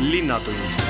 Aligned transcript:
Linnatund 0.00 0.87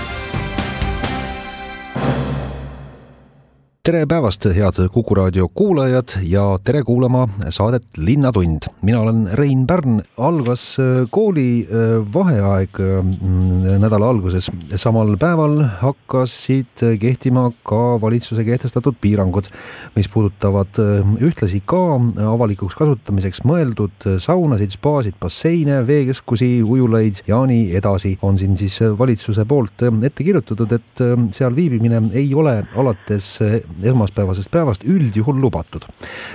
tere 3.88 4.02
päevast, 4.04 4.44
head 4.52 4.76
Kuku 4.92 5.14
raadio 5.16 5.46
kuulajad 5.48 6.18
ja 6.28 6.42
tere 6.64 6.82
kuulama 6.84 7.22
saadet 7.48 7.84
Linnatund. 7.96 8.66
mina 8.82 9.00
olen 9.00 9.28
Rein 9.32 9.66
Pärn, 9.66 10.02
algas 10.16 10.76
äh, 10.78 11.06
kooli 11.10 11.64
äh, 11.64 12.04
äh, 12.80 13.78
nädala 13.80 14.10
alguses. 14.10 14.50
samal 14.76 15.16
päeval 15.16 15.64
hakkasid 15.80 16.84
kehtima 17.00 17.50
ka 17.62 18.00
valitsuse 18.00 18.44
kehtestatud 18.44 18.94
piirangud, 19.00 19.48
mis 19.96 20.08
puudutavad 20.08 20.76
ühtlasi 21.20 21.62
ka 21.64 21.80
avalikuks 22.28 22.76
kasutamiseks 22.76 23.40
mõeldud 23.48 24.20
saunasid, 24.20 24.70
spaasid, 24.76 25.16
basseine, 25.20 25.80
veekeskusi, 25.86 26.62
ujulaid 26.62 27.22
ja 27.26 27.40
nii 27.46 27.72
edasi. 27.76 28.18
on 28.22 28.38
siin 28.38 28.56
siis 28.56 28.80
valitsuse 28.98 29.44
poolt 29.44 29.88
ette 30.02 30.24
kirjutatud, 30.24 30.72
et 30.72 31.04
seal 31.32 31.56
viibimine 31.56 32.02
ei 32.12 32.34
ole 32.34 32.66
alates 32.76 33.38
esmaspäevasest 33.82 34.50
päevast 34.50 34.84
üldjuhul 34.84 35.40
lubatud. 35.40 35.84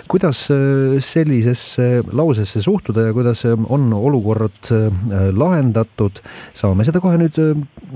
kuidas 0.07 0.47
äh, 0.51 0.99
sellisesse 0.99 2.03
lausesse 2.11 2.61
suhtuda 2.61 3.07
ja 3.07 3.13
kuidas 3.13 3.45
äh, 3.45 3.57
on 3.69 3.93
olukorrad 3.93 4.71
äh, 4.71 5.29
lahendatud, 5.37 6.21
saame 6.53 6.85
seda 6.85 7.01
kohe 7.03 7.17
nüüd 7.19 7.39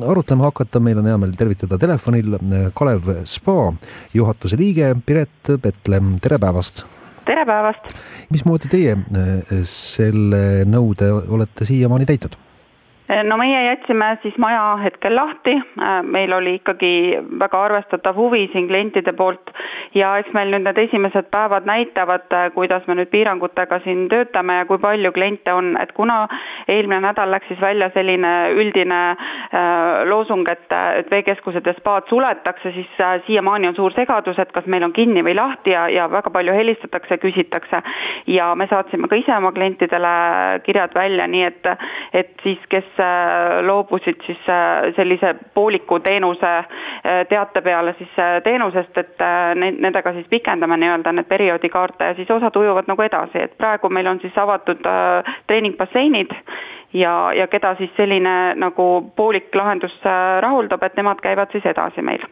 arutlema 0.08 0.50
hakata, 0.52 0.80
meil 0.80 1.00
on 1.02 1.10
hea 1.10 1.18
meel 1.18 1.36
tervitada 1.38 1.78
telefonil 1.78 2.38
Kalev 2.76 3.12
Spa 3.26 3.74
juhatuse 4.14 4.60
liige 4.60 4.94
Piret 5.06 5.56
Petlem, 5.62 6.18
tere 6.24 6.40
päevast! 6.42 6.84
tere 7.28 7.46
päevast! 7.48 7.94
mismoodi 8.34 8.72
teie 8.72 8.98
selle 9.68 10.66
nõude 10.68 11.12
olete 11.14 11.68
siiamaani 11.68 12.10
täitnud? 12.10 12.47
No 13.08 13.38
meie 13.40 13.60
jätsime 13.66 14.18
siis 14.22 14.36
maja 14.38 14.76
hetkel 14.84 15.16
lahti, 15.16 15.54
meil 16.04 16.34
oli 16.36 16.58
ikkagi 16.60 16.92
väga 17.40 17.62
arvestatav 17.70 18.16
huvi 18.20 18.50
siin 18.52 18.68
klientide 18.68 19.14
poolt. 19.16 19.52
Ja 19.96 20.12
eks 20.20 20.34
meil 20.36 20.52
nüüd 20.52 20.66
need 20.68 20.78
esimesed 20.82 21.30
päevad 21.32 21.66
näitavad, 21.70 22.28
kuidas 22.54 22.84
me 22.88 22.98
nüüd 23.00 23.10
piirangutega 23.14 23.80
siin 23.86 24.08
töötame 24.12 24.60
ja 24.60 24.66
kui 24.68 24.78
palju 24.84 25.12
kliente 25.16 25.54
on, 25.56 25.72
et 25.82 25.94
kuna 25.96 26.26
eelmine 26.68 27.00
nädal 27.08 27.32
läks 27.32 27.48
siis 27.48 27.62
välja 27.62 27.88
selline 27.96 28.34
üldine 28.52 29.00
äh, 29.16 30.04
loosung, 30.12 30.44
et, 30.52 30.68
et 31.00 31.12
veekeskused 31.12 31.66
ja 31.66 31.74
spaad 31.80 32.10
suletakse, 32.12 32.74
siis 32.76 33.00
äh, 33.00 33.22
siiamaani 33.28 33.72
on 33.72 33.80
suur 33.80 33.96
segadus, 33.96 34.40
et 34.44 34.52
kas 34.52 34.68
meil 34.68 34.84
on 34.84 34.94
kinni 34.94 35.24
või 35.24 35.38
lahti 35.40 35.72
ja, 35.72 35.88
ja 35.90 36.10
väga 36.12 36.34
palju 36.36 36.54
helistatakse, 36.60 37.18
küsitakse. 37.24 37.82
ja 38.28 38.52
me 38.56 38.68
saatsime 38.68 39.08
ka 39.08 39.16
ise 39.16 39.32
oma 39.38 39.54
klientidele 39.56 40.14
kirjad 40.68 40.94
välja, 40.96 41.28
nii 41.32 41.48
et, 41.48 41.72
et 42.14 42.36
siis, 42.44 42.60
kes 42.70 42.97
Äh, 42.97 42.97
loobusid 43.68 44.22
siis 44.26 44.50
äh, 44.50 44.94
sellise 44.96 45.36
pooliku 45.54 46.00
teenuse 46.00 46.54
äh, 46.58 47.28
teate 47.30 47.62
peale 47.62 47.96
siis 47.98 48.16
teenusest, 48.44 48.98
et 48.98 49.24
nendega 49.56 50.14
siis 50.14 50.28
pikendame 50.30 50.78
nii-öelda 50.78 51.12
need 51.12 51.30
perioodikaarte 51.30 52.12
ja 52.12 52.16
siis 52.16 52.32
osad 52.32 52.56
ujuvad 52.56 52.88
nagu 52.88 53.02
edasi, 53.02 53.44
et 53.44 53.58
praegu 53.58 53.90
meil 53.90 54.08
on 54.08 54.20
siis 54.20 54.38
avatud 54.38 54.82
treeningbasseinid 55.48 56.34
ja, 56.94 57.14
ja 57.36 57.48
keda 57.48 57.76
siis 57.76 57.94
selline 57.96 58.56
nagu 58.56 58.90
poolik 59.16 59.56
lahendus 59.56 60.00
rahuldab, 60.42 60.84
et 60.84 60.98
nemad 60.98 61.22
käivad 61.22 61.52
siis 61.52 61.66
edasi 61.66 62.02
meil 62.02 62.26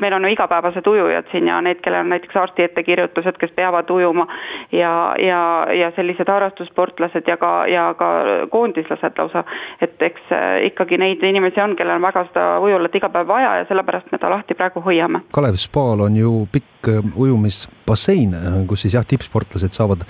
et 0.00 0.02
meil 0.02 0.14
on 0.16 0.24
ju 0.24 0.32
igapäevased 0.32 0.86
ujujad 0.86 1.28
siin 1.32 1.48
ja 1.48 1.60
need, 1.60 1.80
kellel 1.84 2.00
on 2.00 2.08
näiteks 2.14 2.36
arsti 2.36 2.62
ettekirjutused, 2.62 3.36
kes 3.38 3.52
peavad 3.56 3.90
ujuma 3.90 4.26
ja, 4.72 5.14
ja, 5.18 5.66
ja 5.74 5.92
sellised 5.96 6.28
harrastussportlased 6.28 7.28
ja 7.28 7.36
ka, 7.36 7.66
ja 7.66 7.94
ka 7.98 8.08
koondislased 8.50 9.18
lausa. 9.18 9.44
et 9.80 10.02
eks 10.02 10.32
äh, 10.32 10.64
ikkagi 10.70 10.98
neid 10.98 11.22
inimesi 11.22 11.60
on, 11.60 11.76
kellel 11.76 12.00
on 12.00 12.08
väga 12.08 12.24
seda 12.30 12.46
ujulat 12.60 12.94
iga 12.94 13.08
päev 13.08 13.28
vaja 13.28 13.56
ja 13.60 13.64
sellepärast 13.68 14.12
me 14.12 14.18
ta 14.18 14.30
lahti 14.30 14.54
praegu 14.54 14.80
hoiame. 14.80 15.20
Kalev 15.32 15.60
Spaal 15.60 16.00
on 16.00 16.16
ju 16.16 16.46
pikk 16.52 16.69
ujumisbassein, 16.88 18.36
kus 18.70 18.86
siis 18.86 18.94
jah, 18.94 19.06
tippsportlased 19.06 19.74
saavad, 19.74 20.06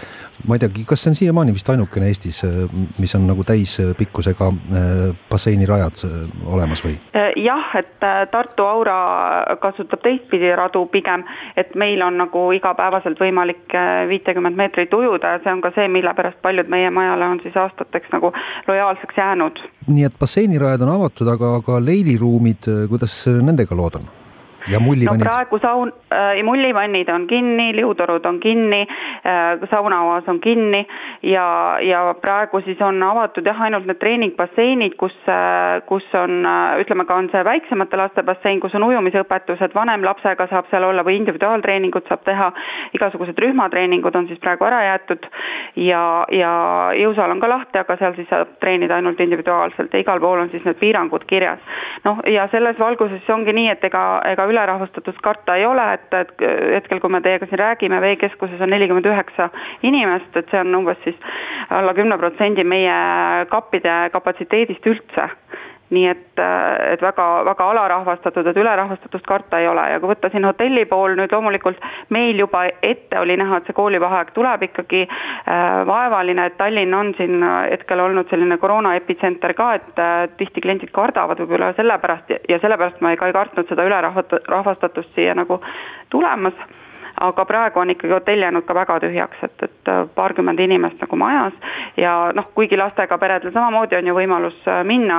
ma 0.46 0.56
ei 0.56 0.64
teagi, 0.64 0.84
kas 0.88 1.04
see 1.04 1.14
on 1.14 1.18
siiamaani 1.18 1.54
vist 1.56 1.68
ainukene 1.72 2.10
Eestis, 2.12 2.42
äh, 2.44 2.62
mis 3.00 3.14
on 3.18 3.26
nagu 3.30 3.44
täispikkusega 3.46 4.52
basseinirajad 5.30 6.04
olemas 6.46 6.84
või? 6.84 6.98
jah, 7.40 7.72
et 7.78 7.96
Tartu 8.30 8.64
Aura 8.66 9.00
ka 9.60 9.70
kasutab 9.70 10.02
teistpidi 10.02 10.50
radu 10.56 10.84
pigem, 10.92 11.24
et 11.56 11.74
meil 11.78 12.02
on 12.02 12.18
nagu 12.20 12.44
igapäevaselt 12.56 13.20
võimalik 13.20 13.74
äh, 13.76 14.04
viitekümmet 14.10 14.56
meetrit 14.58 14.94
ujuda 14.94 15.36
ja 15.36 15.42
see 15.44 15.52
on 15.54 15.62
ka 15.64 15.72
see, 15.76 15.88
mille 15.92 16.12
pärast 16.16 16.40
paljud 16.42 16.70
meie 16.72 16.90
majale 16.94 17.28
on 17.34 17.42
siis 17.44 17.56
aastateks 17.56 18.12
nagu 18.14 18.32
lojaalseks 18.68 19.20
jäänud. 19.22 19.62
nii 19.88 20.08
et 20.08 20.18
basseinirajad 20.20 20.86
on 20.86 20.94
avatud, 20.96 21.28
aga, 21.34 21.54
aga 21.60 21.82
leiliruumid, 21.84 22.70
äh, 22.70 22.88
kuidas 22.90 23.22
nendega 23.40 23.76
lood 23.76 24.00
on? 24.00 24.10
Ja 24.68 24.80
mullivannid? 24.80 25.24
no 25.24 25.30
praegu 25.30 25.58
saun 25.58 25.92
äh,, 26.12 26.42
mullivannid 26.44 27.08
on 27.08 27.26
kinni, 27.26 27.70
liutorud 27.76 28.26
on 28.26 28.40
kinni 28.40 28.82
äh,, 28.86 29.68
saunaoas 29.70 30.28
on 30.28 30.40
kinni 30.40 30.86
ja, 31.22 31.78
ja 31.82 32.14
praegu 32.20 32.60
siis 32.64 32.80
on 32.82 33.02
avatud 33.02 33.46
jah, 33.46 33.60
ainult 33.62 33.86
need 33.88 34.00
treeningbasseinid, 34.02 34.96
kus 35.00 35.16
äh,, 35.28 35.80
kus 35.86 36.06
on 36.14 36.44
äh,, 36.46 36.80
ütleme 36.84 37.06
ka 37.08 37.16
on 37.20 37.30
see 37.32 37.44
väiksemate 37.44 38.00
laste 38.00 38.24
bassein, 38.26 38.60
kus 38.60 38.74
on 38.78 38.86
ujumisõpetused, 38.88 39.74
vanem 39.74 40.04
lapsega 40.04 40.46
saab 40.50 40.68
seal 40.70 40.84
olla 40.88 41.04
või 41.06 41.20
individuaaltreeningut 41.20 42.08
saab 42.08 42.24
teha, 42.28 42.50
igasugused 42.96 43.38
rühmatreeningud 43.38 44.16
on 44.16 44.28
siis 44.28 44.40
praegu 44.42 44.68
ära 44.68 44.82
jäetud 44.86 45.26
ja, 45.76 46.02
ja 46.34 46.52
jõusaal 46.98 47.34
on 47.34 47.40
ka 47.42 47.50
lahti, 47.50 47.80
aga 47.80 47.96
seal 48.00 48.16
siis 48.18 48.28
saab 48.30 48.56
treenida 48.60 48.98
ainult 48.98 49.20
individuaalselt 49.20 49.94
ja 49.94 50.02
igal 50.02 50.20
pool 50.22 50.42
on 50.42 50.50
siis 50.52 50.64
need 50.66 50.78
piirangud 50.80 51.24
kirjas. 51.30 51.60
noh, 52.04 52.22
ja 52.26 52.46
selles 52.52 52.78
valguses 52.78 53.28
ongi 53.30 53.54
nii, 53.56 53.68
et 53.74 53.84
ega, 53.84 54.04
ega 54.32 54.46
ülerahvastatust 54.50 55.20
karta 55.24 55.56
ei 55.56 55.66
ole, 55.66 55.86
et, 55.96 56.14
et 56.14 56.44
hetkel, 56.76 57.00
kui 57.02 57.12
me 57.12 57.22
teiega 57.24 57.48
siin 57.50 57.62
räägime, 57.62 58.00
veekeskuses 58.04 58.60
on 58.60 58.72
nelikümmend 58.74 59.08
üheksa 59.10 59.50
inimest, 59.86 60.36
et 60.36 60.50
see 60.52 60.60
on 60.60 60.74
umbes 60.82 61.00
siis 61.04 61.18
alla 61.70 61.94
kümne 61.94 62.18
protsendi 62.18 62.64
meie 62.64 62.96
kappide 63.50 63.96
kapatsiteedist 64.14 64.86
üldse 64.90 65.30
nii 65.90 66.06
et, 66.06 66.40
et 66.92 67.02
väga, 67.02 67.26
väga 67.44 67.68
alarahvastatud, 67.72 68.46
et 68.46 68.56
ülerahvastatust 68.56 69.26
karta 69.26 69.58
ei 69.58 69.68
ole. 69.68 69.86
Ja 69.92 70.00
kui 70.00 70.12
võtta 70.12 70.30
siin 70.30 70.46
hotelli 70.46 70.84
pool 70.90 71.16
nüüd 71.18 71.32
loomulikult 71.34 71.80
meil 72.14 72.38
juba 72.38 72.64
ette 72.82 73.18
oli 73.18 73.36
näha, 73.40 73.58
et 73.60 73.70
see 73.70 73.76
koolivaheaeg 73.76 74.32
tuleb 74.36 74.66
ikkagi 74.70 75.02
äh, 75.06 75.86
vaevaline, 75.86 76.46
et 76.46 76.58
Tallinn 76.60 76.94
on 76.94 77.14
siin 77.18 77.42
hetkel 77.70 78.04
olnud 78.06 78.30
selline 78.30 78.58
koroona 78.62 78.94
epitsenter 78.98 79.54
ka, 79.58 79.72
et 79.80 80.02
äh, 80.02 80.26
tihti 80.38 80.62
kliendid 80.64 80.94
kardavad 80.94 81.42
võib-olla 81.42 81.72
sellepärast 81.78 82.30
ja, 82.48 82.60
sellepärast 82.62 83.02
ma 83.02 83.14
ei, 83.14 83.20
ka 83.20 83.30
ei 83.30 83.36
kartnud 83.36 83.70
seda 83.70 83.86
ülerahvastatust 83.88 85.16
siia 85.16 85.34
nagu 85.38 85.60
tulemas 86.10 86.54
aga 87.20 87.44
praegu 87.44 87.80
on 87.80 87.92
ikkagi 87.92 88.14
hotell 88.14 88.44
jäänud 88.44 88.64
ka 88.68 88.74
väga 88.74 88.98
tühjaks, 89.04 89.42
et, 89.44 89.64
et 89.66 89.90
äh, 89.92 90.02
paarkümmend 90.14 90.60
inimest 90.60 91.02
nagu 91.04 91.18
majas 91.20 91.56
ja 92.00 92.14
noh, 92.36 92.48
kuigi 92.56 92.78
lastega 92.80 93.18
peredel 93.20 93.52
samamoodi 93.54 93.98
on 93.98 94.10
ju 94.10 94.16
võimalus 94.16 94.56
äh, 94.68 94.80
minna 94.88 95.18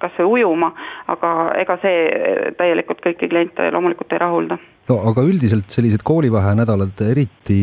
kas 0.00 0.16
või 0.18 0.40
ujuma, 0.40 0.72
aga 1.12 1.34
ega 1.62 1.78
see 1.84 2.02
äh, 2.08 2.48
täielikult 2.58 3.04
kõiki 3.04 3.30
kliente 3.30 3.70
loomulikult 3.74 4.16
ei 4.16 4.22
rahulda 4.22 4.58
no 4.90 4.98
aga 5.10 5.24
üldiselt 5.26 5.70
sellised 5.72 6.04
koolivahenädalad 6.06 7.06
eriti 7.10 7.60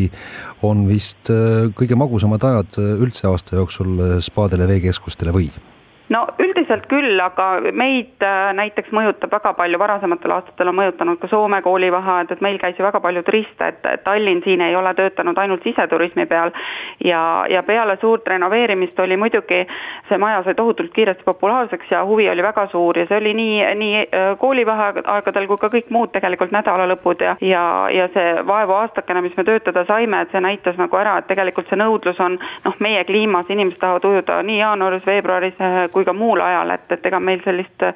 on 0.63 0.87
vist 0.87 1.31
kõige 1.75 1.99
magusamad 1.99 2.43
ajad 2.49 2.79
üldse 3.03 3.29
aasta 3.31 3.59
jooksul 3.59 4.19
spaadele, 4.23 4.67
veekeskustele 4.75 5.35
või? 5.35 5.51
No 6.09 6.23
üldiselt 6.39 6.85
küll, 6.91 7.19
aga 7.21 7.47
meid 7.71 8.23
näiteks 8.57 8.91
mõjutab 8.95 9.31
väga 9.31 9.53
palju, 9.57 9.79
varasematel 9.79 10.35
aastatel 10.35 10.71
on 10.71 10.77
mõjutanud 10.79 11.19
ka 11.21 11.29
Soome 11.31 11.61
koolivaheajad, 11.63 12.33
et 12.35 12.43
meil 12.43 12.59
käis 12.61 12.79
ju 12.79 12.85
väga 12.85 12.99
palju 13.03 13.23
turiste, 13.23 13.69
et 13.71 14.03
Tallinn 14.03 14.43
siin 14.43 14.61
ei 14.61 14.75
ole 14.75 14.93
töötanud 14.97 15.37
ainult 15.37 15.63
siseturismi 15.63 16.25
peal. 16.25 16.51
ja, 17.03 17.45
ja 17.49 17.63
peale 17.63 17.97
suurt 18.01 18.27
renoveerimist 18.27 18.99
oli 18.99 19.17
muidugi, 19.17 19.63
see 20.09 20.17
maja 20.17 20.43
sai 20.43 20.55
tohutult 20.55 20.91
kiiresti 20.93 21.23
populaarseks 21.23 21.91
ja 21.91 22.03
huvi 22.05 22.29
oli 22.29 22.43
väga 22.43 22.67
suur 22.71 22.99
ja 22.99 23.05
see 23.07 23.17
oli 23.17 23.33
nii, 23.33 23.75
nii 23.75 24.03
koolivaheaegadel 24.39 25.47
kui 25.47 25.57
ka 25.57 25.71
kõik 25.73 25.89
muud 25.89 26.11
tegelikult 26.13 26.51
nädalalõpud 26.51 27.23
ja, 27.23 27.35
ja, 27.41 27.63
ja 27.91 28.09
see 28.13 28.35
vaevu 28.47 28.75
aastakene, 28.77 29.21
mis 29.21 29.37
me 29.37 29.43
töötada 29.47 29.85
saime, 29.87 30.21
et 30.21 30.31
see 30.31 30.43
näitas 30.43 30.77
nagu 30.77 30.97
ära, 30.99 31.17
et 31.17 31.27
tegelikult 31.31 31.69
see 31.69 31.79
nõudlus 31.79 32.19
on 32.23 32.37
noh, 32.65 32.77
meie 32.83 33.03
kliimas, 33.07 33.49
inimesed 33.49 33.79
tahavad 33.81 34.05
ujuda 34.09 34.41
nii 34.43 34.59
jaanuaris, 34.59 35.05
veebruaris 35.07 35.59
eh, 35.59 35.79
kui 35.93 36.05
ka 36.05 36.13
muul 36.13 36.41
ajal, 36.41 36.73
et, 36.75 36.85
et 36.91 37.05
ega 37.09 37.19
meil 37.19 37.41
sellist 37.45 37.85
äh, 37.87 37.93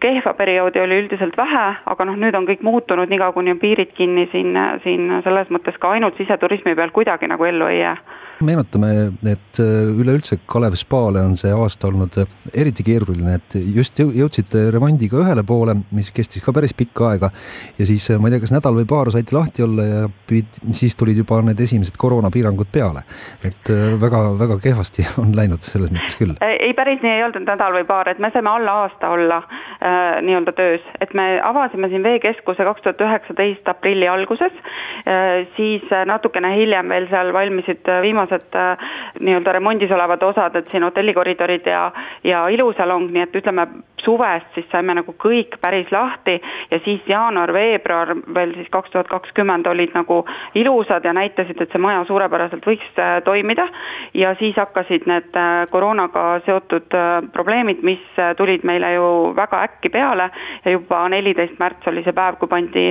kehva 0.00 0.34
perioodi 0.38 0.82
oli 0.82 1.00
üldiselt 1.04 1.36
vähe, 1.36 1.66
aga 1.92 2.08
noh, 2.08 2.18
nüüd 2.20 2.36
on 2.38 2.48
kõik 2.48 2.64
muutunud, 2.66 3.10
niikaua 3.12 3.36
kuni 3.36 3.54
on 3.54 3.62
piirid 3.62 3.92
kinni 3.96 4.28
siin, 4.32 4.56
siin 4.84 5.20
selles 5.24 5.52
mõttes 5.54 5.78
ka 5.80 5.94
ainult 5.96 6.16
siseturismi 6.20 6.74
peal 6.74 6.94
kuidagi 6.96 7.28
nagu 7.30 7.44
ellu 7.44 7.72
ei 7.72 7.82
jää 7.84 7.96
meenutame, 8.44 8.90
et 9.24 9.60
äh, 9.62 9.88
üleüldse 9.96 10.38
Kalev 10.48 10.76
Spaale 10.76 11.22
on 11.24 11.36
see 11.40 11.52
aasta 11.54 11.88
olnud 11.88 12.18
äh, 12.20 12.34
eriti 12.54 12.84
keeruline, 12.86 13.38
et 13.38 13.56
just 13.74 13.98
jõudsite 14.00 14.66
remondiga 14.74 15.20
ühele 15.22 15.44
poole, 15.46 15.76
mis 15.96 16.10
kestis 16.14 16.44
ka 16.44 16.52
päris 16.56 16.74
pikka 16.76 17.10
aega 17.12 17.30
ja 17.78 17.86
siis 17.88 18.04
äh, 18.12 18.20
ma 18.20 18.28
ei 18.28 18.36
tea, 18.36 18.44
kas 18.44 18.52
nädal 18.52 18.76
või 18.76 18.88
paar 18.88 19.10
saite 19.14 19.34
lahti 19.36 19.64
olla 19.64 19.86
ja 19.86 20.02
pid, 20.28 20.60
siis 20.76 20.96
tulid 20.98 21.20
juba 21.22 21.40
need 21.46 21.60
esimesed 21.64 21.96
koroonapiirangud 22.00 22.70
peale. 22.72 23.06
et 23.46 23.70
väga-väga 24.00 24.58
kehvasti 24.62 25.06
on 25.22 25.32
läinud 25.36 25.64
selles 25.64 25.92
mõttes 25.94 26.18
küll. 26.20 26.36
ei, 26.44 26.74
päris 26.76 27.00
nii 27.04 27.14
ei 27.16 27.24
olnud 27.24 27.48
nädal 27.48 27.78
või 27.78 27.86
paar, 27.88 28.10
et 28.12 28.20
me 28.20 28.30
saime 28.34 28.52
alla 28.52 28.82
aasta 28.84 29.14
olla 29.16 29.40
äh, 29.46 30.20
nii-öelda 30.26 30.56
töös, 30.58 30.84
et 31.00 31.14
me 31.16 31.40
avasime 31.40 31.88
siin 31.92 32.04
veekeskuse 32.04 32.68
kaks 32.68 32.84
tuhat 32.84 33.00
üheksateist 33.08 33.72
aprilli 33.72 34.08
alguses 34.10 34.52
äh,, 34.52 35.46
siis 35.56 35.88
natukene 36.06 36.52
hiljem 36.56 36.92
veel 36.92 37.08
seal 37.08 37.32
valmisid 37.32 37.88
viimased 38.02 38.25
viimased 38.26 38.54
äh, 38.54 38.78
nii-öelda 39.20 39.52
remondis 39.52 39.90
olevad 39.90 40.22
osad, 40.22 40.56
et 40.56 40.66
siin 40.70 40.82
hotellikoridorid 40.82 41.66
ja, 41.66 41.92
ja 42.24 42.48
ilusalong, 42.48 43.10
nii 43.12 43.22
et 43.22 43.36
ütleme, 43.36 43.66
suvest 44.02 44.46
siis 44.54 44.66
saime 44.70 44.94
nagu 44.94 45.14
kõik 45.18 45.56
päris 45.62 45.90
lahti 45.92 46.36
ja 46.70 46.78
siis 46.84 47.02
jaanuar-veebruar 47.08 48.14
veel 48.34 48.54
siis 48.54 48.68
kaks 48.70 48.90
tuhat 48.90 49.08
kakskümmend 49.08 49.66
olid 49.66 49.94
nagu 49.94 50.24
ilusad 50.54 51.04
ja 51.04 51.12
näitasid, 51.12 51.60
et 51.60 51.72
see 51.72 51.82
maja 51.82 52.04
suurepäraselt 52.06 52.66
võiks 52.66 52.98
äh, 52.98 53.22
toimida. 53.24 53.68
ja 54.14 54.34
siis 54.38 54.56
hakkasid 54.56 55.06
need 55.06 55.36
äh, 55.36 55.66
koroonaga 55.70 56.40
seotud 56.46 56.94
probleemid, 57.32 57.82
mis 57.82 58.02
tulid 58.36 58.64
meile 58.64 58.92
ju 58.94 59.08
väga 59.36 59.62
äkki 59.66 59.88
peale 59.88 60.30
ja 60.64 60.70
juba 60.70 61.08
neliteist 61.08 61.58
märts 61.58 61.86
oli 61.86 62.02
see 62.04 62.12
päev, 62.16 62.38
kui 62.40 62.48
pandi 62.48 62.88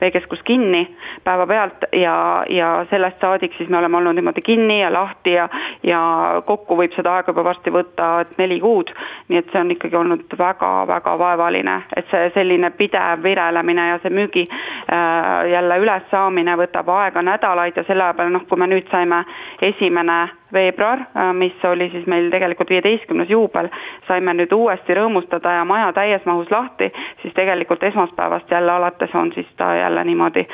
veekeskus 0.00 0.42
kinni 0.44 0.96
päevapealt 1.24 1.84
ja, 1.92 2.44
ja 2.50 2.86
sellest 2.90 3.20
saadik 3.20 3.54
siis 3.56 3.68
me 3.68 3.78
oleme 3.78 3.96
olnud 3.96 4.14
niimoodi 4.14 4.42
kinni 4.42 4.80
ja 4.80 4.92
lahti 4.92 5.32
ja, 5.32 5.48
ja 5.82 6.00
kokku 6.46 6.76
võib 6.76 6.94
seda 6.96 7.16
aega 7.16 7.32
juba 7.32 7.44
varsti 7.44 7.72
võtta, 7.72 8.10
et 8.20 8.38
neli 8.38 8.60
kuud. 8.60 8.92
nii 9.28 9.38
et 9.38 9.52
see 9.52 9.60
on 9.60 9.70
ikkagi 9.74 9.96
olnud 9.96 10.38
väga-väga 10.38 11.18
vaevaline, 11.18 11.76
et 11.96 12.06
see 12.10 12.30
selline 12.34 12.70
pidev 12.78 13.22
virelemine 13.22 13.88
ja 13.88 13.98
see 14.02 14.12
müügi 14.12 14.46
äh, 14.46 15.50
jälle 15.50 15.78
ülessaamine 15.82 16.56
võtab 16.56 16.90
aega 16.92 17.22
nädalaid 17.22 17.76
ja 17.76 17.84
selle 17.88 18.12
peale 18.14 18.30
noh, 18.30 18.46
kui 18.48 18.58
me 18.58 18.68
nüüd 18.70 18.90
saime 18.90 19.24
esimene 19.62 20.26
veebruar, 20.52 21.00
äh, 21.00 21.32
mis 21.34 21.64
oli 21.64 21.90
siis 21.90 22.06
meil 22.06 22.30
tegelikult 22.30 22.70
viieteistkümnes 22.70 23.30
juubel, 23.30 23.68
saime 24.08 24.34
nüüd 24.34 24.52
uuesti 24.52 24.94
rõõmustada 24.94 25.56
ja 25.58 25.64
maja 25.64 25.92
täies 25.96 26.24
mahus 26.26 26.50
lahti, 26.50 26.92
siis 27.22 27.34
tegelikult 27.34 27.82
esmaspäevast 27.82 28.50
jälle 28.50 28.72
alates 28.72 29.14
on 29.14 29.32
siis 29.34 29.48
ta 29.56 29.74
jälle 29.74 30.04
niimoodi 30.04 30.46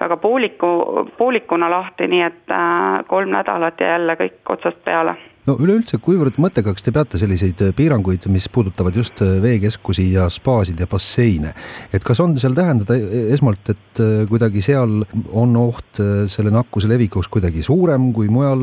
väga 0.00 0.16
pooliku, 0.16 0.72
poolikuna 1.18 1.70
lahti, 1.70 2.08
nii 2.08 2.22
et 2.22 2.50
äh, 2.50 3.04
kolm 3.06 3.30
nädalat 3.36 3.80
ja 3.80 3.94
jälle 3.96 4.16
kõik 4.20 4.56
otsast 4.56 4.84
peale 4.84 5.16
no 5.48 5.56
üleüldse, 5.60 5.98
kuivõrd 6.02 6.38
mõttekaks 6.40 6.84
te 6.84 6.92
peate 6.94 7.20
selliseid 7.20 7.60
äh, 7.66 7.72
piiranguid, 7.76 8.26
mis 8.32 8.46
puudutavad 8.52 8.96
just 8.96 9.20
äh, 9.24 9.36
veekeskusi 9.44 10.06
ja 10.14 10.26
spaasid 10.32 10.80
ja 10.80 10.88
basseine, 10.90 11.52
et 11.94 12.04
kas 12.06 12.20
on 12.24 12.36
seal 12.40 12.56
tähendada 12.56 12.96
e-, 12.96 13.26
esmalt, 13.34 13.68
et 13.72 14.02
äh, 14.02 14.24
kuidagi 14.30 14.62
seal 14.64 15.02
on 15.36 15.56
oht 15.60 16.00
selle 16.30 16.50
nakkuse 16.54 16.88
levikuks 16.90 17.28
kuidagi 17.32 17.62
suurem 17.64 18.08
kui 18.16 18.26
mujal? 18.32 18.62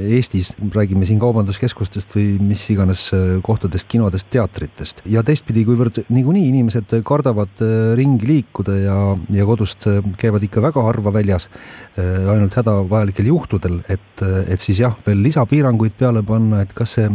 Eestis, 0.00 0.52
räägime 0.74 1.06
siin 1.08 1.18
kaubanduskeskustest 1.22 2.12
või 2.14 2.26
mis 2.44 2.62
iganes 2.72 3.06
kohtadest, 3.46 3.88
kinodest, 3.90 4.28
teatritest. 4.32 5.02
Ja 5.10 5.24
teistpidi, 5.26 5.64
kuivõrd 5.66 6.02
niikuinii 6.12 6.46
inimesed 6.50 6.92
kardavad 7.06 7.62
ringi 7.98 8.28
liikuda 8.28 8.76
ja, 8.78 8.98
ja 9.34 9.46
kodust 9.48 9.88
käivad 10.20 10.44
ikka 10.46 10.62
väga 10.64 10.84
harva 10.86 11.12
väljas, 11.14 11.48
ainult 11.98 12.54
hädavajalikel 12.58 13.30
juhtudel, 13.32 13.80
et, 13.90 14.24
et 14.46 14.62
siis 14.62 14.82
jah, 14.84 14.94
veel 15.06 15.22
lisapiirangud 15.26 15.69
piiranguid 15.70 15.92
peale 15.98 16.22
panna, 16.26 16.62
et 16.62 16.72
kas 16.74 16.94
see 16.96 17.06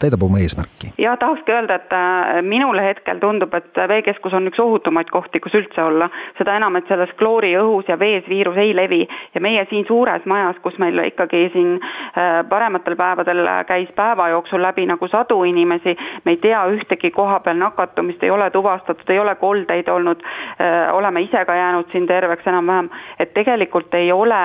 täidab 0.00 0.22
oma 0.22 0.40
eesmärki? 0.42 0.92
ja 0.98 1.16
tahakski 1.16 1.52
öelda, 1.52 1.74
et 1.74 1.92
äh, 1.92 2.42
minule 2.42 2.82
hetkel 2.82 3.18
tundub, 3.22 3.54
et 3.54 3.76
veekeskus 3.88 4.34
on 4.34 4.48
üks 4.50 4.58
ohutumaid 4.60 5.10
kohti, 5.10 5.40
kus 5.40 5.54
üldse 5.54 5.82
olla. 5.82 6.08
seda 6.38 6.56
enam, 6.56 6.76
et 6.76 6.88
selles 6.88 7.10
kloori 7.18 7.52
õhus 7.58 7.88
ja 7.88 7.98
vees 7.98 8.26
viirus 8.28 8.56
ei 8.56 8.74
levi 8.76 9.06
ja 9.34 9.40
meie 9.40 9.64
siin 9.70 9.86
suures 9.86 10.24
majas, 10.26 10.58
kus 10.62 10.78
meil 10.78 10.98
ikkagi 11.06 11.50
siin 11.52 11.78
äh, 11.78 12.40
parematel 12.48 12.96
päevadel 12.96 13.46
käis 13.68 13.88
päeva 13.96 14.28
jooksul 14.34 14.62
läbi 14.62 14.86
nagu 14.90 15.08
sadu 15.08 15.42
inimesi, 15.44 15.96
me 16.24 16.34
ei 16.34 16.42
tea 16.42 16.64
ühtegi 16.74 17.10
kohapeal 17.14 17.58
nakatumist, 17.62 18.22
ei 18.22 18.30
ole 18.30 18.50
tuvastatud, 18.50 19.08
ei 19.10 19.18
ole 19.18 19.34
koldeid 19.34 19.88
olnud, 19.88 20.24
äh, 20.58 20.90
oleme 20.94 21.22
ise 21.22 21.44
ka 21.44 21.54
jäänud 21.54 21.92
siin 21.92 22.06
terveks 22.10 22.46
enam-vähem, 22.46 22.90
et 23.18 23.34
tegelikult 23.34 23.94
ei 23.94 24.12
ole 24.12 24.42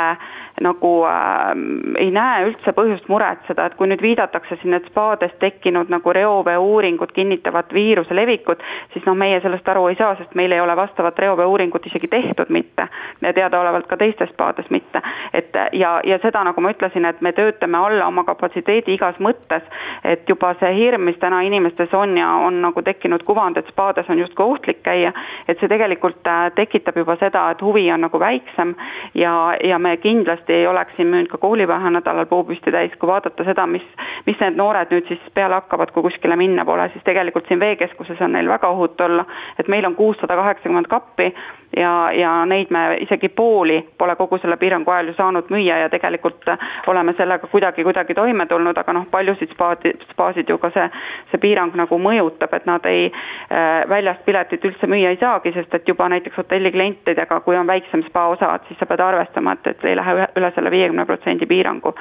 nagu 0.62 1.04
äh, 1.04 1.52
ei 2.00 2.12
näe 2.16 2.46
üldse 2.48 2.72
põhjust 2.76 3.10
muretseda, 3.12 3.66
et 3.66 3.76
kui 3.76 3.90
nüüd 3.92 4.02
viidatakse 4.02 4.58
siin, 4.62 4.74
et 4.78 4.86
spaades 4.88 5.34
tekkinud 5.40 5.92
nagu 5.92 6.14
reoveeuuringud 6.16 7.12
kinnitavad 7.16 7.74
viiruse 7.76 8.16
levikut, 8.16 8.64
siis 8.94 9.06
noh, 9.06 9.18
meie 9.20 9.42
sellest 9.44 9.68
aru 9.68 9.88
ei 9.92 9.98
saa, 10.00 10.14
sest 10.16 10.36
meil 10.36 10.52
ei 10.56 10.62
ole 10.64 10.76
vastavat 10.76 11.20
reoveeuuringut 11.20 11.86
isegi 11.90 12.08
tehtud 12.08 12.54
mitte 12.56 12.88
ja 13.22 13.34
teadaolevalt 13.34 13.88
ka 13.88 13.98
teistes 13.98 14.32
spaades 14.32 14.70
mitte. 14.70 15.02
et 15.34 15.52
ja, 15.74 16.00
ja 16.04 16.20
seda, 16.24 16.44
nagu 16.44 16.62
ma 16.62 16.72
ütlesin, 16.72 17.06
et 17.06 17.22
me 17.22 17.34
töötame 17.36 17.78
alla 17.78 18.08
oma 18.08 18.24
kapatsiteedi 18.24 18.96
igas 18.96 19.20
mõttes, 19.20 19.64
et 20.04 20.30
juba 20.30 20.54
see 20.60 20.72
hirm, 20.76 21.04
mis 21.10 21.20
täna 21.20 21.42
inimestes 21.42 21.94
on 21.94 22.18
ja 22.18 22.30
on 22.48 22.62
nagu 22.62 22.82
tekkinud 22.82 23.24
kuvand, 23.28 23.58
et 23.58 23.68
spaades 23.74 24.10
on 24.10 24.20
justkui 24.20 24.46
ohtlik 24.46 24.84
käia, 24.84 25.12
et 25.48 25.60
see 25.60 25.68
tegelikult 25.72 26.28
äh, 26.28 26.48
tekitab 26.56 26.98
juba 27.04 27.18
seda, 27.20 27.50
et 27.52 27.62
huvi 27.62 27.90
on 27.92 28.06
nagu 28.08 28.20
väiksem 28.20 28.76
ja, 29.14 29.36
ja 29.64 29.80
me 29.80 29.98
kindlasti 29.98 30.45
kindlasti 30.46 30.54
ei 30.54 30.68
oleks 30.68 30.98
müünud 30.98 31.28
ka 31.28 31.38
koolivaheanädalal 31.38 32.26
puupüsti 32.26 32.72
täis, 32.72 32.92
kui 33.00 33.08
vaadata 33.08 33.44
seda, 33.44 33.66
mis, 33.68 33.84
mis 34.26 34.38
need 34.40 34.56
noored 34.58 34.92
nüüd 34.92 35.08
siis 35.08 35.20
peale 35.34 35.56
hakkavad, 35.56 35.92
kui 35.92 36.04
kuskile 36.06 36.36
minna 36.36 36.66
pole, 36.66 36.90
siis 36.94 37.04
tegelikult 37.04 37.48
siin 37.48 37.60
veekeskuses 37.60 38.22
on 38.22 38.32
neil 38.34 38.48
väga 38.50 38.68
ohutu 38.68 39.04
olla. 39.04 39.26
et 39.60 39.68
meil 39.68 39.86
on 39.86 39.96
kuussada 39.96 40.36
kaheksakümmend 40.36 40.88
kappi 40.88 41.34
ja, 41.76 42.12
ja 42.12 42.32
neid 42.46 42.72
me 42.72 42.84
isegi 43.04 43.30
pooli 43.30 43.80
pole 43.98 44.16
kogu 44.16 44.38
selle 44.42 44.58
piirangu 44.58 44.92
ajal 44.92 45.12
ju 45.12 45.16
saanud 45.18 45.50
müüa 45.54 45.78
ja 45.84 45.90
tegelikult 45.90 46.48
oleme 46.88 47.14
sellega 47.18 47.48
kuidagi, 47.52 47.84
kuidagi 47.84 48.14
toime 48.14 48.46
tulnud, 48.46 48.78
aga 48.78 48.94
noh, 48.94 49.08
paljusid 49.12 49.52
spaadi, 49.54 49.94
spaasid 50.12 50.50
ju 50.50 50.58
ka 50.62 50.72
see, 50.76 50.86
see 51.32 51.42
piirang 51.42 51.76
nagu 51.76 52.00
mõjutab, 52.02 52.54
et 52.56 52.70
nad 52.70 52.86
ei 52.90 53.08
äh,, 53.10 53.84
väljast 53.90 54.26
piletit 54.26 54.66
üldse 54.66 54.90
müüa 54.92 55.14
ei 55.14 55.20
saagi, 55.22 55.54
sest 55.56 55.74
et 55.76 55.88
juba 55.88 56.10
näiteks 56.12 56.38
hotelli 56.44 56.72
klientidega, 56.72 57.40
kui 57.46 57.58
on 57.58 57.68
väiksem 57.68 58.06
spa 58.10 58.28
osa, 58.34 58.56
et 58.56 58.70
siis 58.70 58.80
sa 58.80 58.88
pead 58.90 59.04
arvestama, 59.04 59.58
et, 59.58 59.74
et 59.74 59.86
ei 59.86 59.98
lähe 60.00 60.30
üle 60.36 60.52
selle 60.56 60.72
viiekümne 60.72 61.06
protsendi 61.06 61.46
piirangu. 61.50 61.96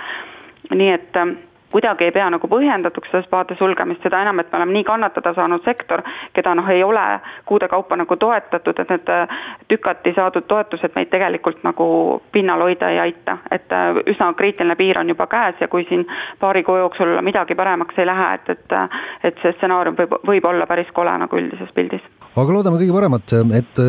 nii 0.74 0.92
et 0.92 1.16
äh, 1.20 1.34
kuidagi 1.74 2.06
ei 2.06 2.12
pea 2.14 2.28
nagu 2.30 2.46
põhjendatuks 2.50 3.10
seda 3.10 3.24
spaade 3.24 3.56
sulgemist, 3.58 4.04
seda 4.06 4.20
enam, 4.22 4.38
et 4.38 4.52
me 4.52 4.60
oleme 4.60 4.76
nii 4.76 4.84
kannatada 4.86 5.32
saanud 5.34 5.64
sektor, 5.66 6.04
keda 6.36 6.54
noh, 6.54 6.68
ei 6.70 6.84
ole 6.86 7.02
kuude 7.50 7.66
kaupa 7.72 7.98
nagu 7.98 8.16
toetatud, 8.16 8.78
et 8.78 8.92
need 8.94 9.10
äh, 9.10 9.34
tükati 9.72 10.12
saadud 10.14 10.46
toetused 10.46 10.94
meid 10.94 11.10
tegelikult 11.10 11.64
nagu 11.66 11.88
pinnal 12.32 12.62
hoida 12.62 12.92
ei 12.94 13.00
aita. 13.08 13.38
et 13.50 13.74
äh, 13.74 13.98
üsna 14.14 14.30
kriitiline 14.38 14.78
piir 14.78 15.02
on 15.02 15.10
juba 15.10 15.26
käes 15.26 15.58
ja 15.60 15.68
kui 15.68 15.86
siin 15.88 16.06
paari 16.38 16.62
kuu 16.62 16.78
jooksul 16.78 17.18
midagi 17.26 17.58
paremaks 17.58 17.98
ei 17.98 18.06
lähe, 18.06 18.30
et, 18.38 18.50
et 18.54 18.78
äh, 18.78 19.02
et 19.24 19.42
see 19.42 19.54
stsenaarium 19.58 19.98
võib, 19.98 20.18
võib 20.30 20.50
olla 20.52 20.70
päris 20.70 20.94
kole 20.94 21.18
nagu 21.18 21.42
üldises 21.42 21.74
pildis. 21.74 22.06
aga 22.36 22.52
loodame 22.54 22.78
kõige 22.78 22.94
paremat, 22.94 23.38
et 23.58 23.84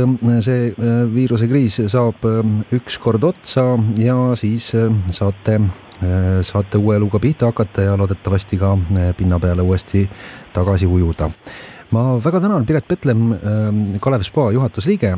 see 0.45 0.73
viirusekriis 1.13 1.83
saab 1.93 2.25
ükskord 2.73 3.29
otsa 3.29 3.75
ja 4.01 4.17
siis 4.39 4.71
saate 5.13 5.59
saate 6.41 6.77
uue 6.77 6.95
eluga 6.95 7.19
pihta 7.19 7.45
hakata 7.45 7.81
ja 7.81 7.97
loodetavasti 7.97 8.57
ka 8.57 8.73
äh, 8.73 9.15
pinna 9.17 9.39
peale 9.39 9.61
uuesti 9.61 10.09
tagasi 10.53 10.85
ujuda 10.85 11.29
ma 11.91 12.17
väga 12.19 12.41
tänan 12.41 12.65
Piret 12.65 12.87
Petlem, 12.87 13.31
äh, 13.31 13.39
Kalev 14.01 14.23
Spa 14.23 14.51
juhatusliige, 14.51 15.13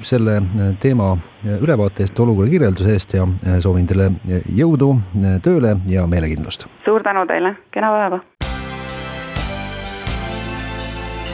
selle 0.00 0.40
teema 0.80 1.16
ülevaate 1.60 2.06
eest, 2.06 2.20
olukorra 2.20 2.50
kirjelduse 2.50 2.92
eest 2.92 3.14
ja 3.14 3.26
soovin 3.60 3.86
teile 3.86 4.10
jõudu 4.56 4.94
tööle 5.42 5.76
ja 5.86 6.06
meelekindlust. 6.06 6.66
suur 6.84 7.02
tänu 7.02 7.26
teile, 7.26 7.56
kena 7.70 7.92
päeva. 7.92 8.20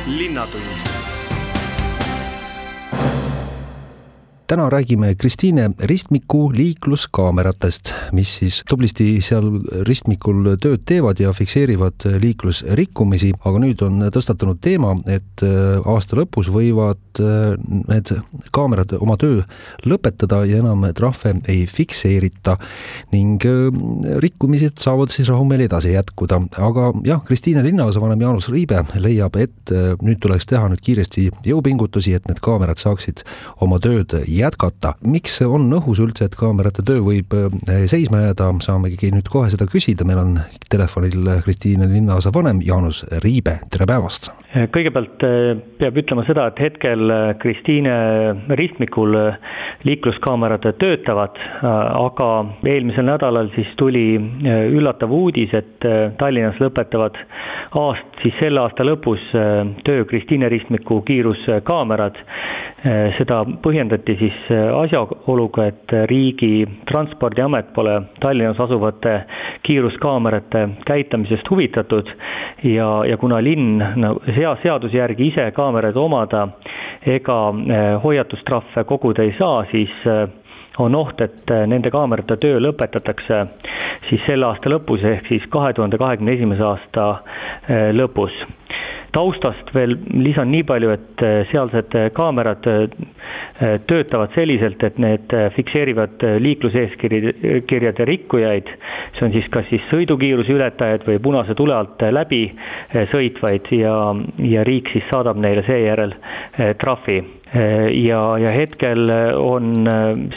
Linnatund 0.06 1.05
täna 4.46 4.70
räägime 4.70 5.14
Kristiine 5.14 5.70
ristmiku 5.78 6.52
liikluskaameratest, 6.52 7.92
mis 8.12 8.34
siis 8.36 8.60
tublisti 8.68 9.18
seal 9.22 9.48
ristmikul 9.86 10.52
tööd 10.62 10.84
teevad 10.86 11.18
ja 11.20 11.32
fikseerivad 11.34 12.06
liiklusrikkumisi, 12.22 13.32
aga 13.42 13.62
nüüd 13.62 13.82
on 13.82 14.06
tõstatunud 14.14 14.60
teema, 14.62 14.92
et 15.10 15.42
äh, 15.42 15.80
aasta 15.82 16.18
lõpus 16.20 16.50
võivad 16.54 17.18
äh, 17.18 17.56
need 17.90 18.12
kaamerad 18.54 18.94
oma 19.00 19.16
töö 19.18 19.42
lõpetada 19.86 20.44
ja 20.46 20.60
enam 20.62 20.86
trahve 20.94 21.34
ei 21.50 21.64
fikseerita. 21.70 22.56
Ning 23.16 23.42
äh, 23.50 24.20
rikkumised 24.22 24.78
saavad 24.82 25.10
siis 25.14 25.30
rahumeeli 25.32 25.66
edasi 25.66 25.96
jätkuda. 25.96 26.40
aga 26.68 26.92
jah, 27.04 27.24
Kristiine 27.26 27.66
linnaosavanem 27.66 28.22
Jaanus 28.22 28.48
Riibe 28.52 28.84
leiab, 28.94 29.40
et 29.42 29.74
nüüd 30.02 30.22
tuleks 30.22 30.46
teha 30.46 30.70
nüüd 30.70 30.84
kiiresti 30.86 31.28
jõupingutusi, 31.50 32.14
et 32.14 32.30
need 32.30 32.38
kaamerad 32.44 32.78
saaksid 32.78 33.26
oma 33.64 33.82
tööd 33.82 34.14
jätkata. 34.38 34.94
miks 35.06 35.40
on 35.46 35.68
õhus 35.78 36.00
üldse, 36.02 36.28
et 36.28 36.36
kaamerate 36.38 36.84
töö 36.86 37.02
võib 37.04 37.36
eh, 37.36 37.86
seisma 37.90 38.26
jääda, 38.26 38.52
saamegi 38.64 39.12
nüüd 39.14 39.28
kohe 39.32 39.50
seda 39.52 39.68
küsida, 39.70 40.06
meil 40.08 40.22
on 40.22 40.40
telefonil 40.70 41.42
Kristiine 41.44 41.88
linnaosa 41.90 42.32
vanem 42.34 42.60
Jaanus 42.64 43.04
Riibe, 43.22 43.60
tere 43.70 43.88
päevast! 43.88 44.32
Kõigepealt 44.72 45.24
eh, 45.26 45.58
peab 45.80 45.98
ütlema 46.00 46.24
seda, 46.28 46.46
et 46.50 46.60
hetkel 46.62 47.10
eh, 47.12 47.24
Kristiine 47.42 47.96
ristmikul 48.58 49.16
liikluskaamerad 49.86 50.64
töötavad, 50.80 51.36
aga 51.62 52.28
eelmisel 52.66 53.06
nädalal 53.06 53.50
siis 53.54 53.68
tuli 53.78 54.16
üllatav 54.16 55.12
uudis, 55.14 55.52
et 55.54 55.84
Tallinnas 56.18 56.58
lõpetavad 56.62 57.18
aast-, 57.78 58.18
siis 58.22 58.34
selle 58.40 58.62
aasta 58.64 58.86
lõpus 58.86 59.22
töö 59.86 60.06
Kristiine 60.10 60.48
ristmiku 60.52 61.02
kiiruskaamerad. 61.06 62.18
Eh, 62.86 63.14
seda 63.16 63.40
põhjendati 63.64 64.14
siis 64.20 64.36
eh, 64.52 64.66
asjaoluga, 64.78 65.64
et 65.72 65.92
riigi 66.10 66.60
transpordiamet 66.86 67.72
pole 67.74 67.94
Tallinnas 68.22 68.60
asuvate 68.62 69.14
kiiruskaamerate 69.66 70.60
käitamisest 70.86 71.48
huvitatud 71.50 72.10
ja, 72.68 72.90
ja 73.08 73.16
kuna 73.18 73.40
linn 73.42 73.80
no, 73.96 74.12
hea 74.46 74.56
seaduse 74.62 74.96
järgi 74.98 75.26
ise 75.32 75.48
kaameraid 75.56 75.96
omada 75.98 76.46
ega 77.06 77.38
eh, 77.50 77.86
hoiatustrahve 78.04 78.84
koguda 78.88 79.26
ei 79.26 79.34
saa, 79.38 79.64
siis 79.70 79.92
on 80.78 80.94
oht, 80.94 81.20
et 81.24 81.50
nende 81.66 81.90
kaamerate 81.90 82.36
töö 82.36 82.58
lõpetatakse 82.60 83.38
siis 84.10 84.22
selle 84.26 84.46
aasta 84.46 84.70
lõpus 84.70 85.04
ehk 85.08 85.26
siis 85.32 85.46
kahe 85.50 85.72
tuhande 85.74 85.98
kahekümne 85.98 86.34
esimese 86.36 86.62
aasta 86.68 87.06
lõpus 87.96 88.34
taustast 89.16 89.70
veel 89.74 89.94
lisan 90.20 90.50
nii 90.52 90.64
palju, 90.68 90.90
et 90.92 91.22
äh, 91.24 91.38
sealsed 91.50 91.94
äh, 91.96 92.08
kaamerad 92.16 92.66
äh, 92.68 93.78
töötavad 93.88 94.34
selliselt, 94.36 94.82
et 94.84 94.98
need 95.00 95.32
fikseerivad 95.56 96.24
liikluseeskirjade 96.44 98.04
rikkujaid, 98.10 98.68
see 99.16 99.24
on 99.26 99.32
siis 99.34 99.48
kas 99.54 99.68
siis 99.72 99.86
sõidukiiruse 99.90 100.52
ületajaid 100.52 101.06
või 101.08 101.18
punase 101.24 101.56
tule 101.56 101.74
alt 101.78 102.04
läbi 102.12 102.42
sõitvaid 103.14 103.72
ja, 103.80 103.96
ja 104.52 104.66
riik 104.68 104.92
siis 104.92 105.08
saadab 105.10 105.40
neile 105.40 105.64
seejärel 105.66 106.12
trahvi 106.82 107.22
ja, 107.54 108.20
ja 108.42 108.50
hetkel 108.50 109.10
on 109.38 109.86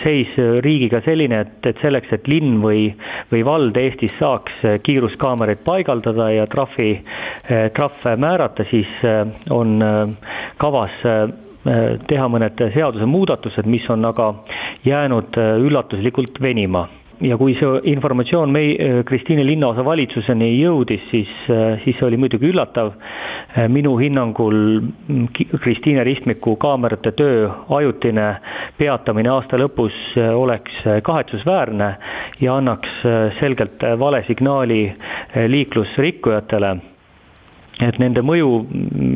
seis 0.04 0.36
riigiga 0.63 1.01
selline, 1.06 1.42
et, 1.42 1.58
et 1.72 1.82
selleks, 1.82 2.12
et 2.16 2.28
linn 2.30 2.60
või, 2.62 2.89
või 3.32 3.42
vald 3.48 3.78
Eestis 3.82 4.13
saaks 4.20 4.62
kiiruskaameraid 4.86 5.63
paigaldada 5.66 6.30
ja 6.36 6.46
trahvi, 6.51 6.92
trahve 7.75 8.16
määrata, 8.22 8.68
siis 8.70 8.94
on 9.50 9.82
kavas 10.62 11.01
teha 12.08 12.30
mõned 12.32 12.62
seadusemuudatused, 12.78 13.68
mis 13.68 13.89
on 13.89 14.06
aga 14.08 14.32
jäänud 14.86 15.42
üllatuslikult 15.66 16.39
venima 16.42 16.86
ja 17.21 17.38
kui 17.38 17.55
see 17.59 17.79
informatsioon 17.91 18.51
mei-, 18.53 18.75
Kristiine 19.07 19.43
linnaosa 19.47 19.83
valitsuseni 19.85 20.49
jõudis, 20.59 21.03
siis, 21.11 21.31
siis 21.83 21.97
see 21.97 22.07
oli 22.07 22.19
muidugi 22.21 22.51
üllatav. 22.51 22.93
minu 23.67 23.95
hinnangul 23.97 24.81
Kristiine 25.63 26.03
ristmiku 26.03 26.55
kaamerate 26.55 27.11
töö 27.17 27.49
ajutine 27.77 28.27
peatamine 28.77 29.29
aasta 29.29 29.57
lõpus 29.57 29.95
oleks 30.35 30.83
kahetsusväärne 31.03 31.95
ja 32.41 32.55
annaks 32.55 33.01
selgelt 33.39 33.83
vale 33.99 34.23
signaali 34.27 34.83
liiklusrikkujatele 35.47 36.77
et 37.79 38.00
nende 38.01 38.21
mõju 38.25 38.50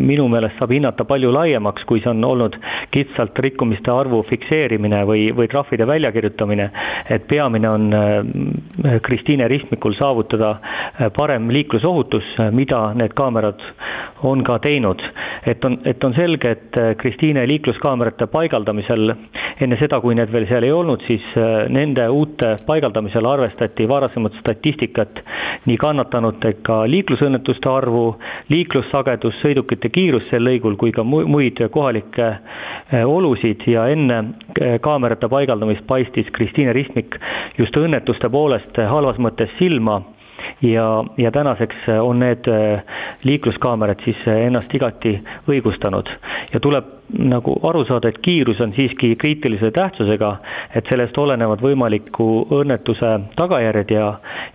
minu 0.07 0.27
meelest 0.31 0.59
saab 0.59 0.71
hinnata 0.71 1.05
palju 1.07 1.31
laiemaks, 1.35 1.83
kui 1.87 2.01
see 2.03 2.11
on 2.11 2.23
olnud 2.23 2.55
kitsalt 2.95 3.39
rikkumiste 3.43 3.91
arvu 3.91 4.21
fikseerimine 4.27 5.03
või, 5.09 5.27
või 5.35 5.49
trahvide 5.51 5.87
väljakirjutamine. 5.89 6.69
et 7.09 7.27
peamine 7.27 7.69
on 7.69 7.93
äh, 7.93 8.99
Kristiine 9.03 9.47
ristmikul 9.47 9.95
saavutada 9.99 10.51
äh, 10.51 11.11
parem 11.15 11.49
liiklusohutus, 11.51 12.23
mida 12.51 12.93
need 12.95 13.13
kaamerad 13.13 13.59
on 14.23 14.43
ka 14.43 14.59
teinud. 14.59 15.01
et 15.45 15.65
on, 15.65 15.77
et 15.85 16.03
on 16.03 16.13
selge, 16.13 16.51
et 16.51 16.79
äh, 16.79 16.95
Kristiine 16.95 17.47
liikluskaamerate 17.47 18.27
paigaldamisel 18.27 19.15
enne 19.61 19.77
seda, 19.77 19.99
kui 20.01 20.15
need 20.15 20.31
veel 20.31 20.47
seal 20.47 20.63
ei 20.63 20.71
olnud, 20.71 21.03
siis 21.07 21.23
nende 21.69 22.07
uute 22.09 22.55
paigaldamisel 22.65 23.25
arvestati 23.25 23.85
varasemat 23.87 24.33
statistikat 24.39 25.21
nii 25.69 25.77
kannatanutega 25.77 26.79
liiklusõnnetuste 26.89 27.69
arvu, 27.69 28.05
liiklussagedus, 28.53 29.39
sõidukite 29.41 29.89
kiirus 29.93 30.29
sel 30.29 30.45
lõigul 30.45 30.77
kui 30.79 30.93
ka 30.95 31.03
muid 31.03 31.59
kohalikke 31.73 32.29
eh, 32.29 33.03
olusid 33.03 33.65
ja 33.67 33.87
enne 33.91 34.19
eh, 34.59 34.79
kaamerate 34.83 35.29
paigaldamist 35.31 35.85
paistis 35.89 36.29
Kristiine 36.35 36.73
Ristmik 36.73 37.17
just 37.57 37.77
õnnetuste 37.77 38.29
poolest 38.33 38.77
halvas 38.89 39.19
mõttes 39.21 39.51
silma 39.59 40.01
ja, 40.61 40.87
ja 41.17 41.31
tänaseks 41.31 41.87
on 42.01 42.19
need 42.23 42.47
liikluskaamerad 43.23 44.03
siis 44.05 44.19
ennast 44.27 44.73
igati 44.75 45.17
õigustanud. 45.49 46.09
ja 46.53 46.59
tuleb 46.59 47.02
nagu 47.17 47.55
aru 47.67 47.83
saada, 47.87 48.09
et 48.09 48.17
kiirus 48.25 48.59
on 48.63 48.73
siiski 48.75 49.13
kriitilise 49.21 49.69
tähtsusega, 49.75 50.31
et 50.75 50.87
sellest 50.91 51.17
olenevad 51.21 51.61
võimaliku 51.63 52.27
õnnetuse 52.59 53.11
tagajärjed 53.39 53.91
ja, 53.93 54.07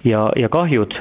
ja, 0.07 0.25
ja 0.37 0.49
kahjud. 0.53 0.95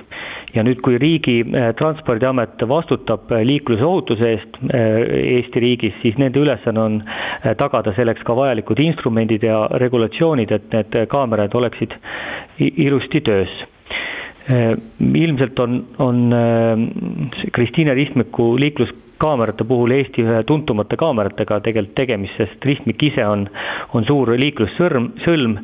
Ja 0.56 0.64
nüüd, 0.66 0.80
kui 0.86 0.98
riigi 1.02 1.42
äh, 1.44 1.70
transpordiamet 1.78 2.62
vastutab 2.70 3.30
äh, 3.36 3.42
liiklusohutuse 3.46 4.30
eest 4.36 4.60
äh, 4.72 5.02
Eesti 5.38 5.62
riigis, 5.62 5.98
siis 6.02 6.18
nende 6.22 6.40
ülesanne 6.42 6.82
on 6.82 7.00
tagada 7.60 7.92
selleks 7.98 8.24
ka 8.26 8.36
vajalikud 8.38 8.80
instrumendid 8.82 9.44
ja 9.46 9.66
regulatsioonid, 9.84 10.52
et 10.56 10.70
need 10.74 10.98
kaamerad 11.12 11.54
oleksid 11.60 11.94
ilusti 12.88 13.22
töös. 13.22 13.52
Ilmselt 14.48 15.60
on, 15.60 15.74
on 16.00 16.22
Kristiine 17.54 17.92
Ristmiku 17.98 18.54
liiklus 18.60 18.94
kaamerate 19.18 19.64
puhul 19.68 19.92
Eesti 19.98 20.24
ühe 20.26 20.44
tuntumate 20.48 20.98
kaameratega 21.00 21.60
tegelikult 21.66 21.96
tegemist, 21.98 22.38
sest 22.38 22.66
ristmik 22.66 23.04
ise 23.10 23.26
on, 23.26 23.48
on 23.98 24.06
suur 24.08 24.34
liiklussõrm, 24.38 25.12
sõlm, 25.26 25.58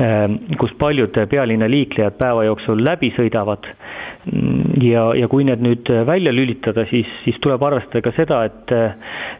ähm, 0.00 0.38
kus 0.60 0.74
paljud 0.80 1.16
pealinna 1.30 1.68
liiklejad 1.70 2.18
päeva 2.20 2.44
jooksul 2.48 2.84
läbi 2.84 3.12
sõidavad. 3.16 3.70
ja, 4.80 5.02
ja 5.14 5.26
kui 5.28 5.44
need 5.44 5.60
nüüd 5.60 5.88
välja 6.08 6.32
lülitada, 6.32 6.86
siis, 6.88 7.08
siis 7.26 7.36
tuleb 7.44 7.62
arvestada 7.62 8.00
ka 8.00 8.12
seda, 8.16 8.38
et, 8.48 8.72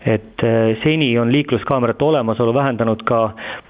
et 0.04 0.44
seni 0.82 1.08
on 1.18 1.32
liikluskaamerate 1.32 2.04
olemasolu 2.04 2.52
vähendanud 2.54 3.00
ka 3.08 3.20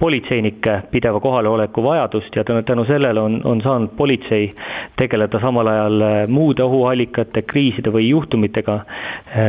politseinike 0.00 0.80
pideva 0.90 1.20
kohaloleku 1.22 1.84
vajadust 1.86 2.34
ja 2.36 2.44
tänu, 2.44 2.62
tänu 2.66 2.84
sellele 2.84 3.20
on, 3.20 3.40
on 3.44 3.62
saanud 3.62 3.94
politsei 3.96 4.54
tegeleda 4.98 5.40
samal 5.40 5.70
ajal 5.70 6.02
muude 6.28 6.62
ohuallikate, 6.66 7.42
kriiside 7.42 7.92
või 7.94 8.08
juhtumitega, 8.08 8.80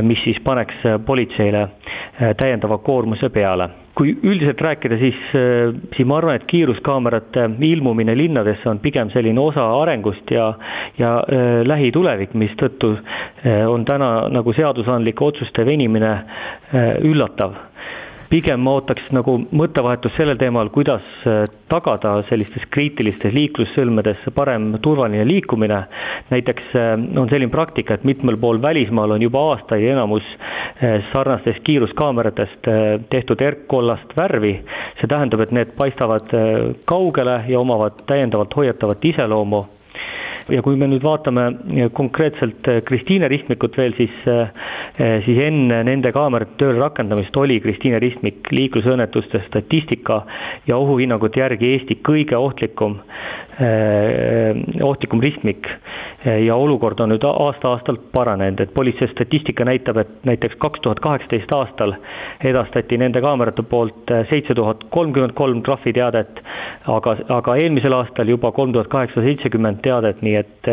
mis 0.05 0.21
siis 0.23 0.34
mis 0.35 0.43
paneks 0.43 0.85
äh, 0.85 0.97
politseile 1.05 1.61
äh, 1.63 2.35
täiendava 2.39 2.77
koormuse 2.77 3.29
peale. 3.29 3.69
kui 3.95 4.09
üldiselt 4.27 4.59
rääkida, 4.59 4.97
siis, 4.99 5.15
äh, 5.39 5.69
siis 5.95 6.07
ma 6.07 6.17
arvan, 6.19 6.35
et 6.35 6.43
kiiruskaamerate 6.51 7.45
ilmumine 7.63 8.11
linnadesse 8.19 8.67
on 8.69 8.79
pigem 8.83 9.07
selline 9.13 9.39
osa 9.39 9.63
arengust 9.81 10.31
ja, 10.35 10.49
ja 10.99 11.13
lähitulevik, 11.63 12.33
mistõttu 12.35 12.91
on 13.71 13.85
täna 13.87 14.09
nagu 14.35 14.53
seadusandlike 14.53 15.23
otsuste 15.23 15.63
venimine 15.65 16.11
üllatav 17.07 17.55
pigem 18.29 18.61
ma 18.65 18.75
ootaks 18.79 19.09
nagu 19.15 19.37
mõttevahetust 19.55 20.17
sellel 20.17 20.37
teemal, 20.39 20.69
kuidas 20.73 21.05
äh, 21.27 21.45
tagada 21.71 22.15
sellistes 22.29 22.65
kriitilistes 22.73 23.33
liiklussõlmedes 23.35 24.25
parem 24.35 24.71
turvaline 24.83 25.25
liikumine. 25.27 25.83
näiteks 26.31 26.75
äh, 26.75 26.93
on 27.19 27.29
selline 27.29 27.51
praktika, 27.51 27.93
et 27.93 28.03
mitmel 28.03 28.37
pool 28.37 28.61
välismaal 28.61 29.15
on 29.17 29.21
juba 29.21 29.43
aastaid 29.51 29.85
enamus 29.91 30.25
äh, 30.35 31.03
sarnastest 31.13 31.63
kiiruskaameratest 31.63 32.69
tehtud 33.09 33.41
erkkollast 33.41 34.17
värvi. 34.17 34.55
see 34.99 35.07
tähendab, 35.07 35.41
et 35.41 35.51
need 35.51 35.71
paistavad 35.77 36.29
kaugele 36.85 37.43
ja 37.47 37.59
omavad 37.59 38.03
täiendavalt 38.07 38.55
hoiatavat 38.55 39.05
iseloomu 39.05 39.65
ja 40.53 40.61
kui 40.61 40.75
me 40.77 40.87
nüüd 40.89 41.03
vaatame 41.03 41.45
konkreetselt 41.97 42.67
Kristiine 42.85 43.29
ristmikut 43.31 43.77
veel, 43.79 43.95
siis, 43.97 44.13
siis 45.25 45.39
enne 45.47 45.81
nende 45.87 46.11
kaamerate 46.15 46.57
tööle 46.61 46.79
rakendamist 46.83 47.37
oli 47.41 47.57
Kristiine 47.63 47.99
ristmik 48.03 48.51
liiklusõnnetuste 48.53 49.41
statistika 49.47 50.21
ja 50.67 50.77
ohuhinnangute 50.77 51.41
järgi 51.41 51.73
Eesti 51.73 51.99
kõige 52.05 52.37
ohtlikum 52.37 52.99
ohtlikum 54.83 55.21
ristmik. 55.23 55.67
Ja 56.45 56.55
olukord 56.57 56.99
on 56.99 57.11
nüüd 57.13 57.23
aasta-aastalt 57.27 58.07
paranenud, 58.11 58.59
et 58.63 58.71
politsei 58.73 59.07
statistika 59.11 59.65
näitab, 59.67 59.99
et 60.01 60.09
näiteks 60.25 60.57
kaks 60.59 60.81
tuhat 60.81 60.99
kaheksateist 61.03 61.53
aastal 61.53 61.93
edastati 62.43 62.97
nende 62.97 63.21
kaamerate 63.21 63.61
poolt 63.69 64.09
seitse 64.31 64.55
tuhat 64.57 64.83
kolmkümmend 64.89 65.35
kolm 65.37 65.61
trahviteadet, 65.67 66.41
aga, 66.95 67.15
aga 67.37 67.55
eelmisel 67.61 67.93
aastal 67.99 68.33
juba 68.33 68.51
kolm 68.57 68.73
tuhat 68.73 68.89
kaheksasada 68.89 69.29
seitsekümmend 69.29 69.83
teadet, 69.85 70.25
nii 70.25 70.35
et 70.41 70.71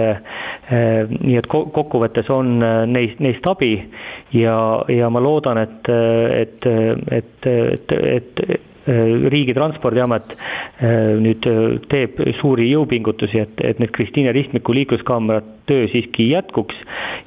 nii 1.21 1.37
et 1.43 1.51
kokkuvõttes 1.53 2.33
on 2.33 2.57
neist, 2.89 3.21
neist 3.21 3.47
abi. 3.53 3.75
Ja, 4.33 4.57
ja 4.89 5.13
ma 5.13 5.21
loodan, 5.21 5.61
et, 5.61 5.89
et, 5.93 6.67
et, 7.13 7.49
et, 7.53 7.93
et, 7.93 8.45
et 8.49 8.61
Äh, 8.63 8.72
riigi 9.33 9.55
Transpordiamet 9.55 10.33
äh, 10.33 11.15
nüüd 11.23 11.47
äh, 11.47 11.61
teeb 11.93 12.19
suuri 12.41 12.69
jõupingutusi, 12.73 13.39
et, 13.45 13.63
et 13.63 13.79
need 13.83 13.93
Kristiine 13.95 14.33
ristmiku 14.35 14.75
liikluskaamera 14.75 15.45
töö 15.71 15.87
siiski 15.93 16.31
jätkuks. 16.33 16.75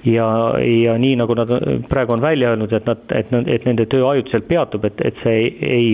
ja, 0.05 0.27
ja 0.59 0.97
nii 1.01 1.15
nagu 1.21 1.35
nad 1.37 1.51
praegu 1.89 2.13
on 2.13 2.21
välja 2.21 2.53
öelnud, 2.53 2.73
et 2.73 2.85
nad, 2.85 3.01
et, 3.15 3.33
et 3.47 3.65
nende 3.65 3.87
töö 3.89 4.09
ajutiselt 4.09 4.47
peatub, 4.47 4.85
et, 4.85 5.01
et 5.05 5.23
see 5.23 5.35
ei, 5.39 5.49
ei, 5.61 5.89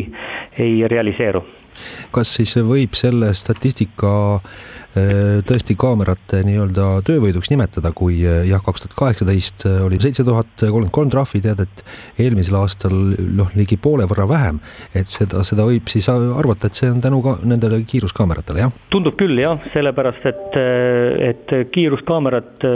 ei 0.57 0.87
realiseeru. 0.87 1.43
kas 2.11 2.35
siis 2.35 2.57
võib 2.67 2.97
selle 2.97 3.33
statistika 3.37 4.41
Äh, 4.41 4.80
tõesti 5.47 5.75
kaamerate 5.79 6.41
nii-öelda 6.43 6.87
töövõiduks 7.07 7.51
nimetada, 7.51 7.93
kui 7.95 8.17
äh, 8.27 8.41
jah, 8.49 8.59
kaks 8.65 8.83
tuhat 8.83 8.95
kaheksateist 8.99 9.63
äh, 9.69 9.77
oli 9.85 9.99
seitse 10.03 10.25
tuhat 10.27 10.49
kolmkümmend 10.59 10.91
kolm 10.91 11.11
trahviteadet, 11.13 11.83
eelmisel 12.19 12.57
aastal 12.59 12.95
noh, 13.37 13.51
ligi 13.55 13.77
poole 13.79 14.03
võrra 14.09 14.27
vähem. 14.27 14.59
et 14.95 15.07
seda, 15.07 15.45
seda 15.47 15.63
võib 15.67 15.87
siis 15.91 16.09
arvata, 16.11 16.67
et 16.67 16.79
see 16.79 16.89
on 16.91 16.99
tänu 17.03 17.21
ka 17.23 17.37
nendele 17.47 17.79
kiiruskaameratele, 17.87 18.65
jah? 18.65 18.75
tundub 18.91 19.15
küll 19.19 19.39
jah, 19.39 19.61
sellepärast 19.73 20.27
et, 20.27 20.59
et 21.29 21.55
kiiruskaamerad 21.71 22.67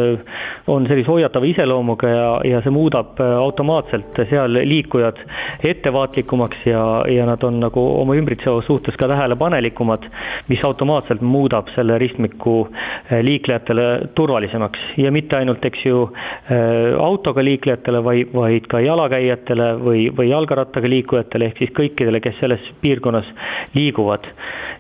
on 0.72 0.88
sellise 0.88 1.12
hoiatava 1.12 1.50
iseloomuga 1.52 2.10
ja, 2.10 2.30
ja 2.56 2.64
see 2.64 2.74
muudab 2.74 3.20
automaatselt 3.20 4.24
seal 4.30 4.56
liikujad 4.56 5.20
ettevaatlikumaks 5.68 6.64
ja, 6.70 6.86
ja 7.12 7.28
nad 7.28 7.44
on 7.44 7.60
nagu 7.64 7.84
oma 8.00 8.16
ümbritseva 8.16 8.64
suhtes 8.66 8.96
ka 9.00 9.10
tähelepanelikumad, 9.12 10.08
mis 10.50 10.64
automaatselt 10.66 11.22
muudab 11.26 11.70
selle 11.76 12.00
ristmiku 12.06 12.56
eh, 12.70 13.22
liiklejatele 13.26 13.86
turvalisemaks 14.18 14.80
ja 15.02 15.12
mitte 15.14 15.40
ainult, 15.40 15.66
eks 15.66 15.86
ju, 15.86 16.04
eh, 16.50 16.94
autoga 17.02 17.44
liiklejatele, 17.46 18.02
vaid, 18.06 18.34
vaid 18.36 18.70
ka 18.72 18.82
jalakäijatele 18.84 19.72
või, 19.82 20.08
või 20.16 20.30
jalgrattaga 20.32 20.92
liikujatele, 20.92 21.50
ehk 21.52 21.64
siis 21.64 21.74
kõikidele, 21.78 22.22
kes 22.24 22.40
selles 22.42 22.64
piirkonnas 22.84 23.30
liiguvad. 23.76 24.30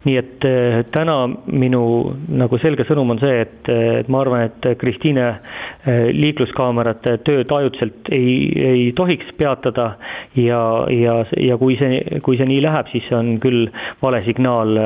nii 0.05 0.17
et 0.21 0.45
eh, 0.45 0.83
täna 0.93 1.15
minu 1.49 1.81
nagu 2.29 2.57
selge 2.61 2.85
sõnum 2.85 3.15
on 3.15 3.19
see, 3.19 3.39
et, 3.41 3.69
et 3.71 4.09
ma 4.09 4.21
arvan, 4.21 4.45
et 4.45 4.67
Kristiine 4.77 5.31
liikluskaamerate 5.85 7.17
tööd 7.25 7.49
ajutiselt 7.51 8.09
ei, 8.13 8.35
ei 8.53 8.83
tohiks 8.97 9.27
peatada 9.37 9.95
ja, 10.37 10.61
ja, 10.93 11.15
ja 11.41 11.57
kui 11.61 11.77
see, 11.77 12.19
kui 12.25 12.37
see 12.37 12.47
nii 12.49 12.61
läheb, 12.65 12.89
siis 12.93 13.05
see 13.09 13.17
on 13.17 13.35
küll 13.41 13.67
vale 14.01 14.21
signaal 14.25 14.77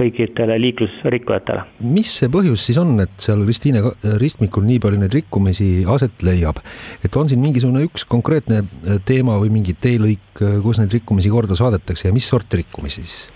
kõikidele 0.00 0.58
liiklusrikkujatele. 0.64 1.66
mis 1.94 2.12
see 2.20 2.30
põhjus 2.32 2.66
siis 2.70 2.80
on, 2.80 2.96
et 3.04 3.16
seal 3.22 3.44
Kristiine 3.46 3.82
ristmikul 4.20 4.66
nii 4.66 4.80
palju 4.82 5.00
neid 5.00 5.16
rikkumisi 5.16 5.70
aset 5.96 6.24
leiab? 6.26 6.62
et 7.04 7.16
on 7.16 7.28
siin 7.30 7.42
mingisugune 7.42 7.84
üks 7.88 8.06
konkreetne 8.08 8.62
teema 9.08 9.38
või 9.42 9.52
mingi 9.58 9.76
teelõik, 9.76 10.44
kus 10.64 10.80
neid 10.80 10.96
rikkumisi 10.96 11.32
korda 11.32 11.58
saadetakse 11.58 12.08
ja 12.08 12.16
mis 12.16 12.28
sorti 12.28 12.62
rikkumisi 12.62 13.04
siis? 13.04 13.28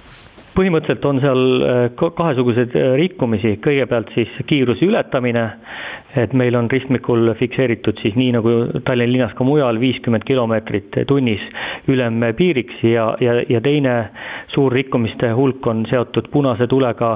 põhimõtteliselt 0.55 1.07
on 1.09 1.21
seal 1.23 1.43
äh, 1.67 1.85
kahesuguseid 1.99 2.75
äh, 2.79 2.93
rikkumisi, 3.01 3.57
kõigepealt 3.65 4.13
siis 4.15 4.31
kiiruse 4.49 4.87
ületamine, 4.87 5.49
et 6.17 6.33
meil 6.33 6.55
on 6.59 6.69
ristmikul 6.71 7.33
fikseeritud 7.39 7.99
siis 8.03 8.15
nii 8.19 8.33
nagu 8.37 8.55
Tallinna 8.87 9.13
linnas 9.15 9.35
ka 9.39 9.45
mujal 9.47 9.79
viiskümmend 9.83 10.25
kilomeetrit 10.29 11.01
tunnis 11.11 11.43
ülempiiriks 11.91 12.83
ja, 12.87 13.09
ja, 13.21 13.41
ja 13.49 13.61
teine 13.65 13.95
suur 14.55 14.73
rikkumiste 14.73 15.33
hulk 15.35 15.67
on 15.67 15.85
seotud 15.91 16.29
punase 16.33 16.67
tulega 16.71 17.11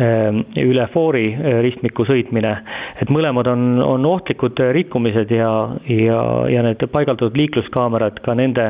ähm, 0.00 0.42
üle 0.58 0.86
foori 0.92 1.26
äh, 1.34 1.58
ristmiku 1.64 2.06
sõitmine. 2.08 2.54
et 3.02 3.10
mõlemad 3.14 3.46
on, 3.52 3.66
on 3.84 4.06
ohtlikud 4.06 4.58
rikkumised 4.74 5.30
ja, 5.30 5.50
ja, 5.88 6.20
ja 6.50 6.62
need 6.66 6.82
paigaldatud 6.92 7.36
liikluskaamerad 7.38 8.18
ka 8.24 8.34
nende, 8.34 8.66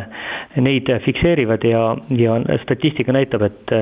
neid 0.60 0.90
fikseerivad 1.04 1.64
ja, 1.64 1.84
ja 2.10 2.38
statistika 2.64 3.12
näitab, 3.12 3.46
et 3.48 3.76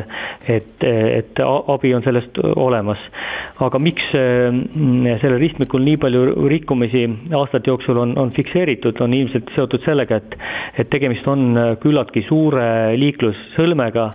et, 0.47 0.85
et 0.87 1.41
abi 1.47 1.95
on 1.95 2.05
sellest 2.05 2.39
olemas. 2.57 3.01
aga 3.65 3.79
miks 3.81 4.11
mm, 4.13 5.17
sellel 5.23 5.39
ristmikul 5.41 5.86
nii 5.87 5.99
palju 6.03 6.49
rikkumisi 6.51 7.05
aastate 7.37 7.71
jooksul 7.71 8.01
on, 8.03 8.15
on 8.19 8.33
fikseeritud, 8.37 9.01
on 9.05 9.15
ilmselt 9.17 9.53
seotud 9.57 9.85
sellega, 9.87 10.21
et 10.21 10.39
et 10.77 10.91
tegemist 10.93 11.25
on 11.31 11.57
küllaltki 11.81 12.21
suure 12.27 12.97
liiklussõlmega, 13.01 14.07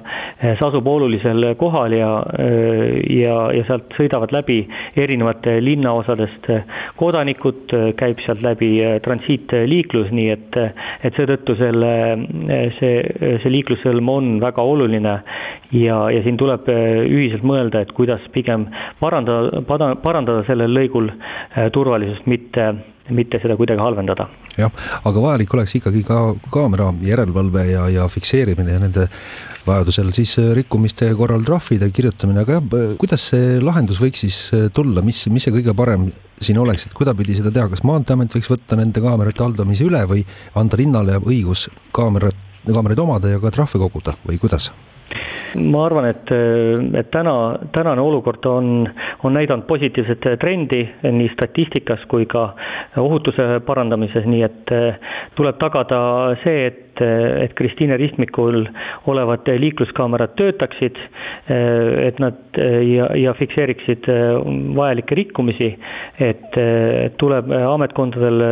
see 0.42 0.66
asub 0.68 0.88
olulisel 0.88 1.48
kohal 1.58 1.96
ja, 1.96 2.10
ja, 3.10 3.38
ja 3.56 3.64
sealt 3.66 3.96
sõidavad 3.98 4.34
läbi 4.36 4.60
erinevate 5.00 5.56
linnaosadest 5.64 6.52
kodanikud, 7.02 7.74
käib 7.98 8.22
sealt 8.26 8.44
läbi 8.46 8.76
transiitliiklus, 9.06 10.12
nii 10.14 10.30
et, 10.36 10.60
et 11.08 11.18
seetõttu 11.18 11.58
selle, 11.60 11.94
see, 12.78 12.94
see 13.42 13.56
liiklussõlm 13.58 14.14
on 14.14 14.32
väga 14.44 14.62
oluline 14.76 15.18
ja, 15.72 15.98
ja 16.12 16.24
siin 16.24 16.38
tuleb 16.40 16.68
äh, 16.72 17.02
ühiselt 17.08 17.44
mõelda, 17.48 17.84
et 17.84 17.92
kuidas 17.96 18.24
pigem 18.36 18.68
parandada, 19.02 19.62
parandada 20.04 20.44
sellel 20.48 20.74
lõigul 20.76 21.10
äh, 21.12 21.61
turvalisust, 21.70 22.26
mitte 22.32 22.72
mitte 23.12 23.40
seda 23.42 23.58
kuidagi 23.60 23.82
halvendada. 23.82 24.28
jah, 24.58 24.72
aga 25.04 25.24
vajalik 25.24 25.54
oleks 25.56 25.76
ikkagi 25.80 26.04
ka 26.08 26.20
kaamera 26.54 26.92
järelevalve 27.04 27.66
ja, 27.72 27.88
ja 27.92 28.08
fikseerimine 28.08 28.76
ja 28.76 28.80
nende 28.80 29.08
vajadusel 29.68 30.12
siis 30.16 30.36
äh, 30.40 30.52
rikkumiste 30.58 31.10
korral 31.18 31.44
trahvide 31.46 31.90
kirjutamine, 31.94 32.44
aga 32.46 32.60
jah, 32.60 32.94
kuidas 33.02 33.28
see 33.34 33.58
lahendus 33.64 34.02
võiks 34.02 34.24
siis 34.26 34.40
tulla, 34.76 35.04
mis, 35.06 35.24
mis 35.34 35.48
see 35.48 35.56
kõige 35.58 35.76
parem 35.78 36.10
siin 36.42 36.62
oleks, 36.62 36.88
et 36.88 36.96
kuidapidi 36.98 37.38
seda 37.38 37.54
teha, 37.54 37.68
kas 37.74 37.84
Maanteeamet 37.88 38.38
võiks 38.38 38.50
võtta 38.52 38.80
nende 38.80 39.04
kaamerate 39.04 39.44
haldamise 39.44 39.86
üle 39.86 40.02
või 40.10 40.24
anda 40.58 40.80
linnale 40.80 41.20
õigus 41.22 41.68
kaamerat, 41.96 42.38
kaameraid 42.66 43.04
omada 43.04 43.34
ja 43.34 43.42
ka 43.44 43.54
trahve 43.54 43.82
koguda 43.82 44.18
või 44.26 44.42
kuidas? 44.42 44.72
Ma 45.72 45.86
arvan, 45.86 46.06
et, 46.12 46.32
et 47.02 47.10
täna, 47.12 47.34
tänane 47.76 48.02
olukord 48.02 48.46
on, 48.50 48.70
on 49.24 49.34
näidanud 49.36 49.66
positiivset 49.68 50.28
trendi 50.40 50.84
nii 51.04 51.32
statistikas 51.34 52.06
kui 52.12 52.26
ka 52.32 52.52
ohutuse 53.02 53.60
parandamises, 53.68 54.26
nii 54.30 54.46
et 54.48 54.74
tuleb 55.36 55.60
tagada 55.62 56.02
see, 56.46 56.66
et 56.72 56.88
et 57.02 57.54
Kristiine 57.56 57.96
ristmikul 57.98 58.66
olevad 59.10 59.48
liikluskaamerad 59.64 60.34
töötaksid, 60.38 60.98
et 61.50 62.20
nad 62.20 62.60
ja, 62.60 63.08
ja 63.18 63.34
fikseeriksid 63.40 64.10
vajalikke 64.76 65.16
rikkumisi, 65.18 65.72
et 66.20 66.60
tuleb 67.18 67.52
ametkondadel 67.62 68.44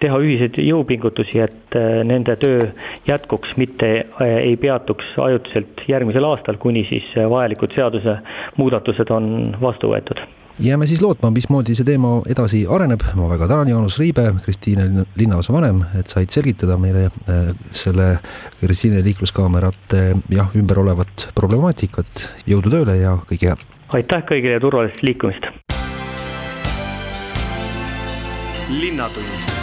teha 0.00 0.18
ühiseid 0.22 0.58
jõupingutusi, 0.64 1.40
et 1.44 1.78
nende 2.08 2.36
töö 2.40 2.66
jätkuks, 3.08 3.54
mitte 3.60 3.90
ei 4.24 4.56
peatuks 4.60 5.14
ajutiselt 5.20 5.84
järgmisel 5.88 6.24
aastal, 6.28 6.60
kuni 6.62 6.86
siis 6.88 7.08
vajalikud 7.16 7.76
seadusemuudatused 7.76 9.16
on 9.16 9.32
vastu 9.60 9.94
võetud 9.94 10.24
jääme 10.60 10.86
siis 10.86 11.02
lootma, 11.02 11.30
mismoodi 11.30 11.74
see 11.74 11.86
teema 11.88 12.20
edasi 12.28 12.64
areneb. 12.68 13.00
ma 13.16 13.28
väga 13.28 13.48
tänan, 13.48 13.68
Jaanus 13.68 13.98
Riibe, 13.98 14.26
Kristiine 14.44 15.06
linnaosa 15.16 15.52
vanem, 15.52 15.82
et 15.98 16.08
said 16.08 16.30
selgitada 16.30 16.76
meile 16.76 17.06
äh, 17.06 17.52
selle 17.72 18.18
Kristiine 18.60 19.04
liikluskaamerate 19.04 20.02
jah, 20.28 20.50
ümber 20.56 20.82
olevat 20.84 21.28
problemaatikat. 21.34 22.28
jõudu 22.46 22.70
tööle 22.76 22.96
ja 23.00 23.16
kõike 23.30 23.52
head! 23.52 23.64
aitäh 23.94 24.26
kõigile 24.28 24.58
ja 24.58 24.60
turvalist 24.60 25.02
liikumist! 25.02 25.48
linnatund 28.70 29.59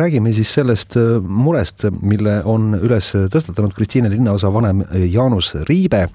räägime 0.00 0.32
siis 0.32 0.52
sellest 0.54 0.96
äh, 0.96 1.18
murest, 1.20 1.84
mille 2.02 2.40
on 2.48 2.72
üles 2.78 3.10
tõstatanud 3.32 3.74
Kristiine 3.76 4.10
linnaosa 4.12 4.50
vanem 4.52 4.82
Jaanus 5.10 5.52
Riibe. 5.68 6.06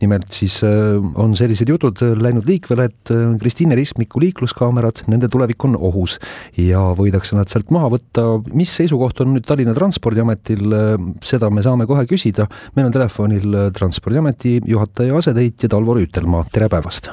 nimelt 0.00 0.32
siis 0.34 0.60
on 0.62 1.34
sellised 1.36 1.68
jutud 1.68 2.02
läinud 2.20 2.46
liikvele, 2.48 2.88
et 2.90 3.12
Kristiine 3.40 3.76
ristmiku 3.78 4.20
liikluskaamerad, 4.20 5.04
nende 5.12 5.28
tulevik 5.32 5.64
on 5.64 5.76
ohus 5.76 6.18
ja 6.56 6.82
võidakse 6.96 7.36
nad 7.38 7.48
sealt 7.48 7.70
maha 7.70 7.90
võtta. 7.96 8.26
mis 8.54 8.74
seisukoht 8.76 9.20
on 9.24 9.34
nüüd 9.34 9.46
Tallinna 9.48 9.74
Transpordiametil, 9.76 10.76
seda 11.24 11.50
me 11.50 11.64
saame 11.64 11.86
kohe 11.90 12.06
küsida. 12.10 12.48
meil 12.76 12.90
on 12.90 12.94
telefonil 12.94 13.58
Transpordiameti 13.76 14.60
juhataja 14.66 15.16
asetäitja 15.16 15.68
Talvo 15.68 15.96
Rüütelmaa, 15.98 16.46
tere 16.52 16.68
päevast! 16.68 17.12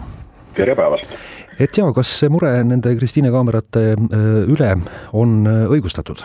tere 0.57 0.75
päevast! 0.75 1.13
Et 1.60 1.78
jaa, 1.78 1.89
kas 1.96 2.10
see 2.20 2.30
mure 2.32 2.52
nende 2.65 2.93
Kristiine 3.00 3.32
kaamerate 3.34 3.84
äh, 3.96 4.28
üle 4.54 4.74
on 5.17 5.39
äh, 5.50 5.65
õigustatud? 5.74 6.22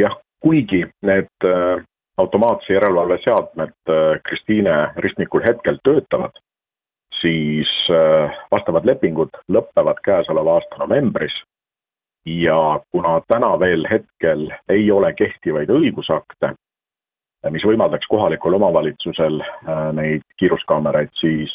jah, 0.00 0.14
kuigi 0.44 0.82
need 1.08 1.46
äh, 1.48 1.84
automaatse 2.20 2.74
järelevalve 2.74 3.18
seadmed 3.24 3.92
Kristiine 4.28 4.74
ristmikul 5.00 5.44
hetkel 5.46 5.78
töötavad, 5.84 6.34
siis 7.22 7.70
vastavad 8.52 8.84
lepingud 8.86 9.32
lõpevad 9.50 10.02
käesoleva 10.04 10.58
aasta 10.58 10.78
novembris 10.82 11.32
ja 12.28 12.58
kuna 12.92 13.14
täna 13.32 13.54
veel 13.58 13.86
hetkel 13.90 14.50
ei 14.70 14.84
ole 14.92 15.14
kehtivaid 15.16 15.72
õigusakte, 15.72 16.52
mis 17.50 17.64
võimaldaks 17.66 18.06
kohalikul 18.12 18.58
omavalitsusel 18.60 19.40
neid 19.96 20.26
kiiruskaameraid 20.38 21.10
siis 21.18 21.54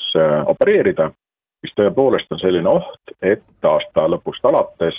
opereerida, 0.49 1.11
siis 1.61 1.73
tõepoolest 1.77 2.31
on 2.31 2.39
selline 2.39 2.69
oht, 2.69 3.13
et 3.21 3.65
aasta 3.65 4.07
lõpust 4.11 4.45
alates 4.45 4.97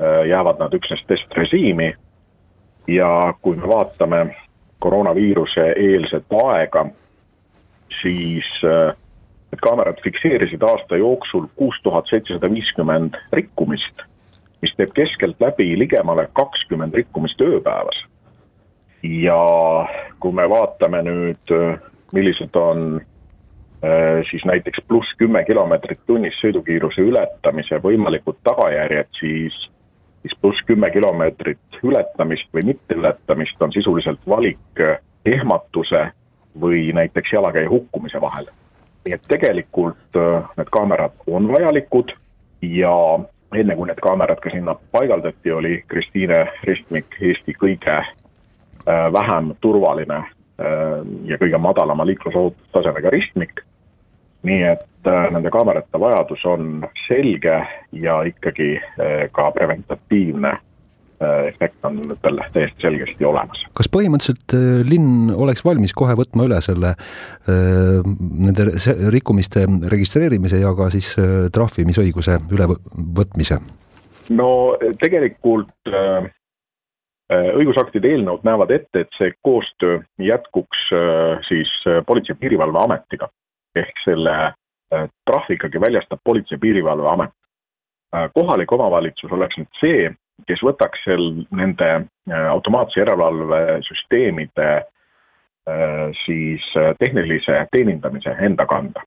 äh, 0.00 0.26
jäävad 0.28 0.60
nad 0.60 0.74
üksnes 0.74 1.02
testrežiimi 1.06 1.92
ja 2.88 3.34
kui 3.42 3.56
me 3.56 3.68
vaatame 3.68 4.26
koroonaviiruse 4.78 5.72
eelset 5.76 6.36
aega, 6.42 6.86
siis 8.02 8.48
äh, 8.64 8.92
need 9.52 9.62
kaamerad 9.62 10.02
fikseerisid 10.04 10.62
aasta 10.62 10.96
jooksul 10.96 11.46
kuus 11.56 11.78
tuhat 11.82 12.10
seitsesada 12.10 12.50
viiskümmend 12.50 13.16
rikkumist, 13.32 14.04
mis 14.62 14.74
teeb 14.76 14.92
keskeltläbi 14.94 15.72
ligemale 15.78 16.28
kakskümmend 16.32 16.94
rikkumist 16.94 17.40
ööpäevas. 17.40 18.04
ja 19.02 19.42
kui 20.20 20.32
me 20.32 20.48
vaatame 20.50 21.02
nüüd, 21.06 21.52
äh, 21.54 21.78
millised 22.12 22.54
on 22.56 23.00
siis 24.30 24.44
näiteks 24.44 24.78
pluss 24.88 25.14
kümme 25.18 25.44
kilomeetrit 25.44 26.00
tunnis 26.06 26.34
sõidukiiruse 26.40 27.00
ületamise 27.00 27.78
võimalikud 27.82 28.38
tagajärjed, 28.44 29.08
siis, 29.20 29.56
siis 30.22 30.36
pluss 30.40 30.62
kümme 30.66 30.90
kilomeetrit 30.90 31.80
ületamist 31.84 32.48
või 32.54 32.64
mitteületamist 32.72 33.62
on 33.62 33.72
sisuliselt 33.72 34.20
valik 34.28 34.80
äh, 34.80 34.98
ehmatuse 35.26 36.08
või 36.60 36.88
näiteks 36.96 37.32
jalakäija 37.32 37.70
hukkumise 37.70 38.20
vahel. 38.20 38.48
nii 39.04 39.14
et 39.14 39.26
tegelikult 39.28 40.16
äh, 40.16 40.48
need 40.56 40.70
kaamerad 40.70 41.12
on 41.26 41.48
vajalikud 41.52 42.12
ja 42.62 42.94
enne 43.54 43.76
kui 43.76 43.86
need 43.86 44.00
kaamerad 44.02 44.40
ka 44.40 44.50
sinna 44.50 44.74
paigaldati, 44.92 45.52
oli 45.52 45.84
Kristiine 45.88 46.46
ristmik 46.64 47.20
Eesti 47.20 47.54
kõige 47.54 48.00
vähem 48.86 49.48
turvaline 49.60 50.18
ja 51.26 51.38
kõige 51.40 51.58
madalama 51.58 52.04
liiklusohutustasemega 52.06 53.10
ristmik 53.10 53.62
nii 54.44 54.62
et 54.72 55.08
äh, 55.08 55.26
nende 55.34 55.50
kaamerate 55.54 56.00
vajadus 56.00 56.44
on 56.48 56.86
selge 57.06 57.58
ja 57.92 58.20
ikkagi 58.28 58.76
äh, 58.76 59.26
ka 59.32 59.48
preventatiivne 59.54 60.52
äh, 60.52 61.46
efekt 61.48 61.84
on 61.86 62.00
nendel 62.02 62.42
täiesti 62.52 62.84
selgesti 62.84 63.24
olemas. 63.24 63.64
kas 63.78 63.90
põhimõtteliselt 63.92 64.56
linn 64.90 65.32
oleks 65.34 65.64
valmis 65.64 65.94
kohe 65.96 66.16
võtma 66.18 66.48
üle 66.48 66.60
selle 66.64 66.94
nende 67.46 68.68
rikkumiste 69.12 69.66
registreerimise 69.92 70.60
ja 70.62 70.74
ka 70.76 70.90
siis 70.94 71.14
trahvimisõiguse 71.52 72.40
ülevõtmise? 72.52 73.60
no 74.36 74.50
tegelikult 75.00 75.72
õigusaktide 77.26 78.12
eelnõud 78.12 78.44
näevad 78.46 78.70
ette, 78.70 79.02
et 79.02 79.16
see 79.18 79.32
koostöö 79.42 79.98
jätkuks 80.22 80.84
siis 81.48 81.72
Politsei- 82.06 82.36
ja 82.36 82.38
Piirivalveametiga 82.38 83.26
ehk 83.76 84.02
selle 84.04 84.34
äh, 84.46 85.08
trahvi 85.30 85.56
ikkagi 85.56 85.80
väljastab 85.80 86.20
Politsei- 86.24 86.56
ja 86.56 86.58
Piirivalveamet. 86.60 87.32
Äh, 88.14 88.28
kohalik 88.34 88.72
omavalitsus 88.72 89.32
oleks 89.32 89.58
nüüd 89.60 89.80
see, 89.80 90.10
kes 90.46 90.62
võtaks 90.64 91.02
seal 91.04 91.44
nende 91.50 91.90
äh, 91.96 92.46
automaatse 92.50 93.00
järelevalvesüsteemide 93.00 94.70
siis 96.22 96.62
tehnilise 97.02 97.56
teenindamise 97.74 98.30
enda 98.38 98.66
kanda. 98.70 99.00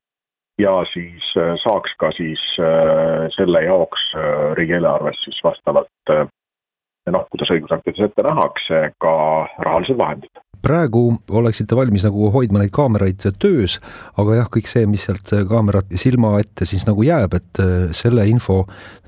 ja 0.60 0.74
siis 0.92 1.30
saaks 1.64 1.94
ka 2.04 2.10
siis 2.12 2.42
selle 3.38 3.62
jaoks 3.64 4.02
riigieelarves 4.60 5.22
siis 5.24 5.40
vastavalt 5.44 6.12
noh, 7.16 7.24
kuidas 7.32 7.54
õigusaktides 7.56 8.10
ette 8.10 8.26
nähakse, 8.28 8.82
ka 9.00 9.14
rahalised 9.64 9.96
vahendid 10.02 10.39
praegu 10.62 11.04
oleksite 11.32 11.76
valmis 11.78 12.06
nagu 12.08 12.30
hoidma 12.34 12.62
neid 12.62 12.74
kaameraid 12.76 13.26
töös, 13.42 13.80
aga 14.20 14.40
jah, 14.42 14.50
kõik 14.52 14.70
see, 14.72 14.88
mis 14.90 15.06
sealt 15.08 15.32
kaamera 15.50 15.84
silma 15.96 16.36
ette 16.42 16.68
siis 16.70 16.86
nagu 16.88 17.04
jääb, 17.06 17.36
et 17.38 17.62
äh, 17.64 17.92
selle 17.96 18.26
info 18.30 18.64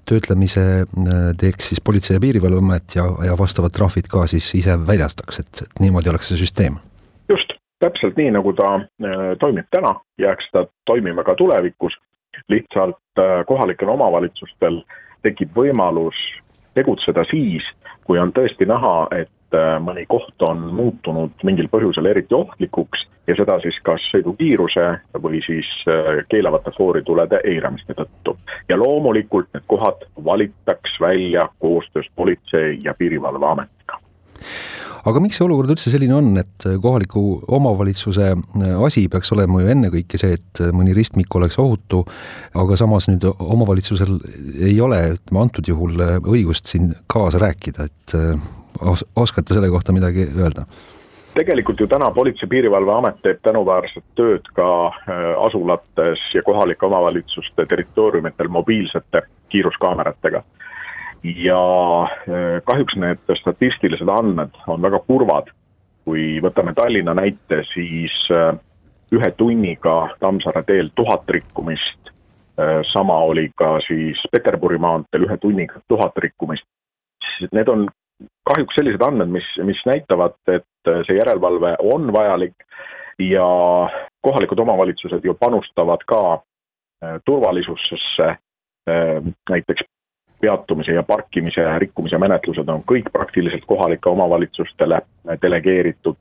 töötlemise 0.09 0.65
äh, 0.83 1.23
teeks 1.39 1.71
siis 1.71 1.81
Politsei- 1.83 2.17
ja 2.17 2.23
Piirivalveamet 2.23 2.95
ja, 2.95 3.07
ja 3.27 3.37
vastavad 3.39 3.75
trahvid 3.75 4.09
ka 4.11 4.25
siis 4.31 4.47
ise 4.57 4.77
väljastaks, 4.87 5.43
et, 5.43 5.65
et 5.65 5.83
niimoodi 5.83 6.11
oleks 6.13 6.31
see 6.31 6.41
süsteem? 6.41 6.79
just, 7.31 7.53
täpselt 7.83 8.17
nii, 8.19 8.31
nagu 8.37 8.53
ta 8.57 8.77
äh, 8.79 9.27
toimib 9.39 9.67
täna, 9.71 9.95
jääks 10.19 10.49
ta 10.55 10.65
toimima 10.85 11.23
ka 11.27 11.35
tulevikus, 11.39 11.97
lihtsalt 12.49 12.97
kohalikel 13.47 13.89
omavalitsustel 13.91 14.79
tekib 15.21 15.51
võimalus 15.55 16.17
tegutseda 16.73 17.23
siis, 17.29 17.65
kui 18.07 18.19
on 18.19 18.31
tõesti 18.35 18.65
näha, 18.67 18.95
et 19.19 19.29
Äh, 19.51 19.73
mõni 19.83 20.05
koht 20.07 20.39
on 20.47 20.61
muutunud 20.71 21.41
mingil 21.43 21.67
põhjusel 21.67 22.07
eriti 22.07 22.31
ohtlikuks 22.37 23.01
ja 23.27 23.35
seda 23.35 23.57
siis 23.59 23.75
kas 23.83 24.03
sõidukiiruse 24.13 24.85
või 25.19 25.41
siis 25.43 25.67
äh, 25.91 26.21
keelavate 26.31 26.71
fooritulede 26.77 27.41
eiramiste 27.49 27.91
tõttu. 27.97 28.37
ja 28.69 28.77
loomulikult 28.79 29.49
need 29.51 29.65
kohad 29.67 30.05
valitaks 30.23 30.93
välja 31.03 31.49
koostöös 31.59 32.07
Politsei- 32.15 32.79
ja 32.83 32.93
Piirivalveametiga 32.93 33.99
aga 35.03 35.19
miks 35.19 35.35
see 35.35 35.43
olukord 35.49 35.75
üldse 35.75 35.91
selline 35.91 36.15
on, 36.15 36.31
et 36.39 36.69
kohaliku 36.85 37.43
omavalitsuse 37.59 38.31
äh, 38.31 38.79
asi 38.87 39.03
peaks 39.11 39.35
olema 39.35 39.65
ju 39.65 39.75
ennekõike 39.75 40.21
see, 40.21 40.39
et 40.39 40.63
mõni 40.71 40.95
ristmik 40.95 41.35
oleks 41.35 41.59
ohutu, 41.59 42.05
aga 42.55 42.79
samas 42.79 43.11
nüüd 43.11 43.27
omavalitsusel 43.27 44.15
ei 44.63 44.79
ole, 44.79 45.03
ütleme 45.19 45.43
antud 45.43 45.67
juhul 45.67 45.99
õigust 46.21 46.71
siin 46.71 46.93
kaasa 47.11 47.43
rääkida, 47.43 47.91
et 47.91 48.19
os-, 48.81 49.05
oskate 49.15 49.53
selle 49.53 49.69
kohta 49.69 49.93
midagi 49.93 50.27
öelda? 50.37 50.65
tegelikult 51.33 51.79
ju 51.79 51.87
täna 51.87 52.11
Politsei- 52.11 52.43
ja 52.43 52.47
Piirivalveamet 52.47 53.21
teeb 53.23 53.39
tänuväärset 53.43 54.03
tööd 54.15 54.47
ka 54.55 54.87
äh, 54.87 55.45
asulates 55.45 56.19
ja 56.33 56.43
kohalike 56.43 56.85
omavalitsuste 56.85 57.65
territooriumitel 57.65 58.47
mobiilsete 58.47 59.21
kiiruskaameratega. 59.49 60.43
ja 61.23 61.63
äh, 62.03 62.61
kahjuks 62.63 62.95
need 62.95 63.37
statistilised 63.39 64.09
andmed 64.09 64.57
on 64.67 64.81
väga 64.81 64.99
kurvad. 64.99 65.51
kui 66.05 66.41
võtame 66.41 66.73
Tallinna 66.73 67.13
näite, 67.13 67.63
siis 67.73 68.11
äh, 68.31 68.57
ühe 69.11 69.31
tunniga 69.37 70.09
Tammsaare 70.19 70.63
teel 70.63 70.89
tuhat 70.95 71.29
rikkumist, 71.29 71.99
sama 72.93 73.17
oli 73.17 73.51
ka 73.55 73.79
siis 73.87 74.19
Peterburi 74.31 74.77
maanteel 74.77 75.25
ühe 75.25 75.37
tunniga 75.37 75.81
tuhat 75.87 76.17
rikkumist. 76.17 76.63
Need 77.51 77.67
on 77.67 77.87
kahjuks 78.49 78.75
sellised 78.77 79.01
andmed, 79.05 79.29
mis, 79.31 79.47
mis 79.63 79.81
näitavad, 79.85 80.37
et 80.47 80.91
see 81.07 81.17
järelevalve 81.17 81.75
on 81.79 82.13
vajalik 82.13 82.65
ja 83.19 83.45
kohalikud 84.21 84.59
omavalitsused 84.59 85.25
ju 85.25 85.33
panustavad 85.33 86.03
ka 86.07 86.21
äh, 86.33 87.19
turvalisusesse, 87.25 88.27
äh, 88.89 89.33
näiteks 89.49 89.85
peatumise 90.41 90.91
ja 90.91 91.03
parkimise 91.03 91.79
rikkumise 91.79 92.17
menetlused 92.17 92.69
on 92.69 92.83
kõik 92.91 93.11
praktiliselt 93.13 93.65
kohalike 93.69 94.09
omavalitsustele 94.09 95.01
delegeeritud. 95.41 96.17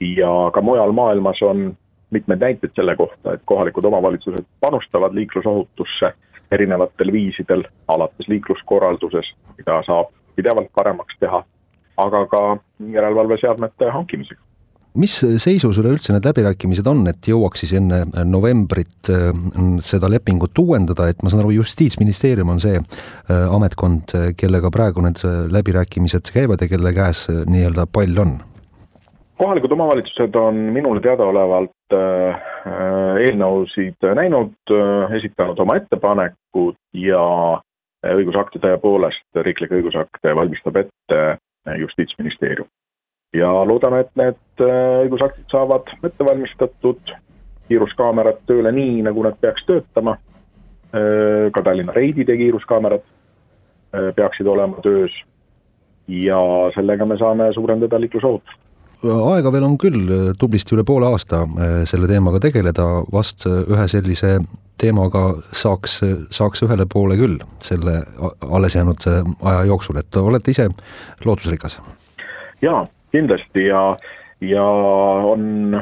Ja 0.00 0.30
ka 0.54 0.62
mujal 0.62 0.92
maailmas 0.94 1.42
on 1.42 1.72
mitmeid 2.10 2.40
näiteid 2.40 2.72
selle 2.74 2.96
kohta, 2.96 3.34
et 3.34 3.42
kohalikud 3.44 3.84
omavalitsused 3.84 4.46
panustavad 4.60 5.14
liiklusohutusse 5.14 6.12
erinevatel 6.52 7.12
viisidel, 7.12 7.64
alates 7.88 8.28
liikluskorraldusest, 8.28 9.34
mida 9.58 9.82
saab 9.86 10.14
pidevalt 10.38 10.70
paremaks 10.74 11.18
teha, 11.20 11.42
aga 11.98 12.26
ka 12.30 12.44
järelevalveseadmete 12.78 13.90
hankimisega 13.94 14.44
mis 14.98 15.14
seisus 15.38 15.78
üleüldse 15.78 16.14
need 16.14 16.26
läbirääkimised 16.26 16.86
on, 16.90 17.04
et 17.10 17.28
jõuaks 17.30 17.62
siis 17.62 17.74
enne 17.78 18.00
novembrit 18.26 19.10
seda 19.84 20.10
lepingut 20.10 20.58
uuendada, 20.58 21.08
et 21.10 21.22
ma 21.22 21.30
saan 21.30 21.44
aru, 21.44 21.52
Justiitsministeerium 21.58 22.50
on 22.54 22.58
see 22.62 22.80
ametkond, 23.28 24.16
kellega 24.40 24.72
praegu 24.74 25.04
need 25.04 25.22
läbirääkimised 25.54 26.32
käivad 26.34 26.64
ja 26.64 26.70
kelle 26.72 26.94
käes 26.96 27.26
nii-öelda 27.30 27.86
pall 27.92 28.24
on? 28.24 28.38
kohalikud 29.38 29.70
omavalitsused 29.70 30.34
on 30.34 30.56
minule 30.74 30.98
teadaolevalt 31.04 31.94
eelnõusid 33.22 34.08
näinud, 34.18 34.72
esitanud 35.14 35.62
oma 35.62 35.76
ettepanekud 35.78 36.74
ja 36.98 37.22
õigusaktide 38.06 38.68
tõepoolest, 38.68 39.26
riiklikke 39.34 39.78
õigusakte 39.80 40.34
valmistab 40.36 40.76
ette 40.76 41.38
Justiitsministeerium. 41.78 42.68
ja 43.36 43.48
loodame, 43.68 44.00
et 44.00 44.12
need 44.16 44.62
äh, 44.64 45.02
õigusaktid 45.04 45.50
saavad 45.52 45.90
ette 46.04 46.24
valmistatud, 46.24 47.10
kiiruskaamerad 47.68 48.38
tööle 48.48 48.72
nii, 48.72 49.02
nagu 49.04 49.22
nad 49.26 49.36
peaks 49.40 49.66
töötama, 49.68 50.16
äh, 50.94 51.50
ka 51.52 51.62
Tallinna 51.62 51.92
reidide 51.92 52.36
kiiruskaamerad 52.36 53.02
äh, 53.02 54.14
peaksid 54.16 54.46
olema 54.46 54.80
töös. 54.82 55.12
Ja 56.08 56.38
sellega 56.72 57.04
me 57.04 57.18
saame 57.20 57.50
suurendada 57.52 58.00
liiklusohutust 58.00 58.67
aega 59.04 59.52
veel 59.54 59.66
on 59.66 59.76
küll 59.80 60.32
tublisti 60.38 60.74
üle 60.76 60.84
poole 60.86 61.06
aasta 61.10 61.44
selle 61.88 62.08
teemaga 62.10 62.40
tegeleda, 62.42 62.86
vast 63.12 63.46
ühe 63.46 63.86
sellise 63.90 64.38
teemaga 64.78 65.22
saaks, 65.52 66.00
saaks 66.34 66.62
ühele 66.66 66.86
poole 66.90 67.18
küll 67.18 67.38
selle 67.62 68.00
alles 68.46 68.78
jäänud 68.78 69.06
aja 69.08 69.64
jooksul, 69.70 70.00
et 70.02 70.16
olete 70.20 70.54
ise 70.54 70.68
lootusrikas? 71.24 71.78
jaa, 72.62 72.86
kindlasti. 73.12 73.66
Ja, 73.68 73.96
ja 74.40 74.64
on 75.32 75.80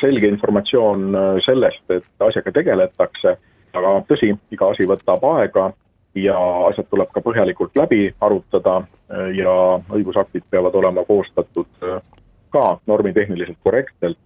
selge 0.00 0.28
informatsioon 0.30 1.16
sellest, 1.44 1.82
et 1.90 2.26
asjaga 2.26 2.52
tegeletakse, 2.54 3.36
aga 3.74 3.94
tõsi, 4.10 4.30
iga 4.54 4.70
asi 4.70 4.86
võtab 4.86 5.24
aega 5.32 5.72
ja 6.14 6.38
asjad 6.68 6.88
tuleb 6.90 7.12
ka 7.12 7.22
põhjalikult 7.24 7.76
läbi 7.76 8.14
arutada 8.20 8.80
äh, 8.82 9.30
ja 9.38 9.54
õigusaktid 9.92 10.44
peavad 10.50 10.74
olema 10.74 11.04
koostatud 11.08 11.70
ka 12.52 12.78
normitehniliselt 12.86 13.56
korrektselt, 13.64 14.18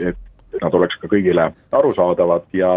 et 0.00 0.16
nad 0.62 0.74
oleks 0.74 0.96
ka 1.00 1.10
kõigile 1.12 1.50
arusaadavad 1.76 2.46
ja, 2.56 2.70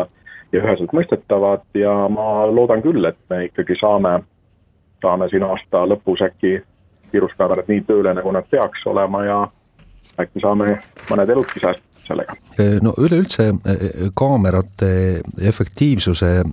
ja 0.51 0.59
üheselt 0.59 0.91
mõistetavad 0.95 1.63
ja 1.77 1.93
ma 2.11 2.43
loodan 2.51 2.83
küll, 2.83 3.05
et 3.07 3.19
me 3.31 3.45
ikkagi 3.47 3.77
saame, 3.79 4.17
saame 5.01 5.29
siin 5.31 5.45
aasta 5.47 5.85
lõpus 5.87 6.23
äkki 6.25 6.57
kiiruskaamerad 7.11 7.71
nii 7.71 7.85
tööle, 7.87 8.13
nagu 8.13 8.33
nad 8.35 8.47
peaks 8.51 8.83
olema 8.91 9.23
ja 9.25 9.39
äkki 10.19 10.43
saame 10.43 10.75
mõned 11.09 11.31
eludki 11.31 11.63
säästa 11.63 12.03
sellega. 12.09 12.35
no 12.83 12.93
üleüldse 12.97 13.51
kaamerate 14.17 14.91
efektiivsuse 15.51 16.43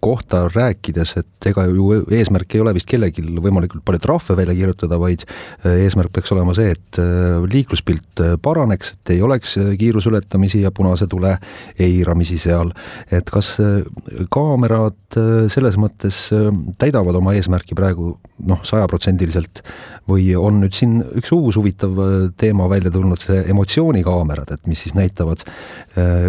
kohta 0.00 0.44
rääkides, 0.52 1.14
et 1.20 1.48
ega 1.50 1.64
ju 1.68 2.02
eesmärk 2.12 2.54
ei 2.54 2.62
ole 2.62 2.74
vist 2.76 2.88
kellelgi 2.90 3.24
võimalikult 3.24 3.84
palju 3.86 4.02
trahve 4.02 4.36
välja 4.38 4.56
kirjutada, 4.58 4.98
vaid 5.00 5.24
äh, 5.26 5.82
eesmärk 5.84 6.12
peaks 6.14 6.32
olema 6.34 6.54
see, 6.56 6.74
et 6.74 7.00
äh, 7.02 7.42
liikluspilt 7.52 8.22
äh, 8.24 8.34
paraneks, 8.42 8.94
et 8.96 9.14
ei 9.16 9.22
oleks 9.22 9.56
kiiruseületamisi 9.78 10.62
ja 10.64 10.72
punase 10.74 11.08
tule 11.10 11.36
eiramisi 11.78 12.38
seal. 12.40 12.72
et 13.10 13.28
kas 13.30 13.54
kaamerad 14.32 15.16
selles 15.52 15.76
mõttes 15.80 16.18
täidavad 16.80 17.16
oma 17.18 17.34
eesmärki 17.36 17.76
praegu 17.76 18.14
noh, 18.48 18.60
sajaprotsendiliselt 18.66 19.62
või 20.08 20.28
on 20.38 20.60
nüüd 20.62 20.76
siin 20.76 21.00
üks 21.18 21.32
uus 21.34 21.56
huvitav 21.58 21.98
teema 22.40 22.68
välja 22.70 22.90
tulnud, 22.94 23.20
see 23.22 23.42
emotsioonikaamerad, 23.52 24.54
et 24.54 24.70
mis 24.70 24.82
siis 24.84 24.96
näitavad 24.98 25.44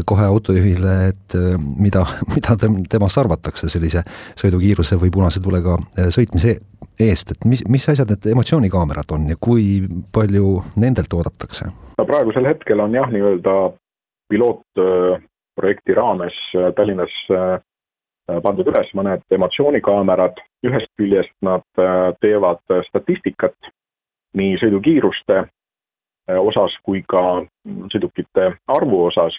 kohe 0.05 0.25
autojuhile, 0.25 0.95
et 1.12 1.38
mida, 1.79 2.05
mida 2.36 2.57
temast 2.89 3.21
arvata 3.21 3.33
trahvatakse 3.33 3.69
sellise 3.69 4.03
sõidukiiruse 4.39 4.97
või 5.01 5.12
punase 5.12 5.41
tulega 5.41 5.77
äh, 5.77 6.09
sõitmise 6.09 6.59
eest, 6.99 7.31
et 7.31 7.45
mis, 7.45 7.63
mis 7.69 7.86
asjad 7.89 8.09
need 8.09 8.31
emotsioonikaamerad 8.33 9.12
on 9.12 9.27
ja 9.29 9.36
kui 9.39 9.83
palju 10.13 10.63
nendelt 10.77 11.13
oodatakse? 11.13 11.71
no 11.97 12.05
praegusel 12.05 12.45
hetkel 12.45 12.79
on 12.79 12.93
jah, 12.93 13.09
nii-öelda 13.12 13.73
pilootprojekti 14.29 15.97
raames 15.97 16.36
äh, 16.55 16.71
Tallinnas 16.75 17.13
äh, 17.31 17.59
pandud 18.43 18.67
üles 18.71 18.91
mõned 18.95 19.23
emotsioonikaamerad, 19.36 20.38
ühest 20.63 20.91
küljest 20.99 21.33
nad 21.43 21.65
teevad 22.23 22.62
statistikat 22.88 23.55
nii 24.39 24.55
sõidukiiruste 24.62 25.41
osas 26.39 26.75
kui 26.88 27.03
ka 27.09 27.43
sõidukite 27.91 28.53
arvu 28.71 29.01
osas, 29.09 29.36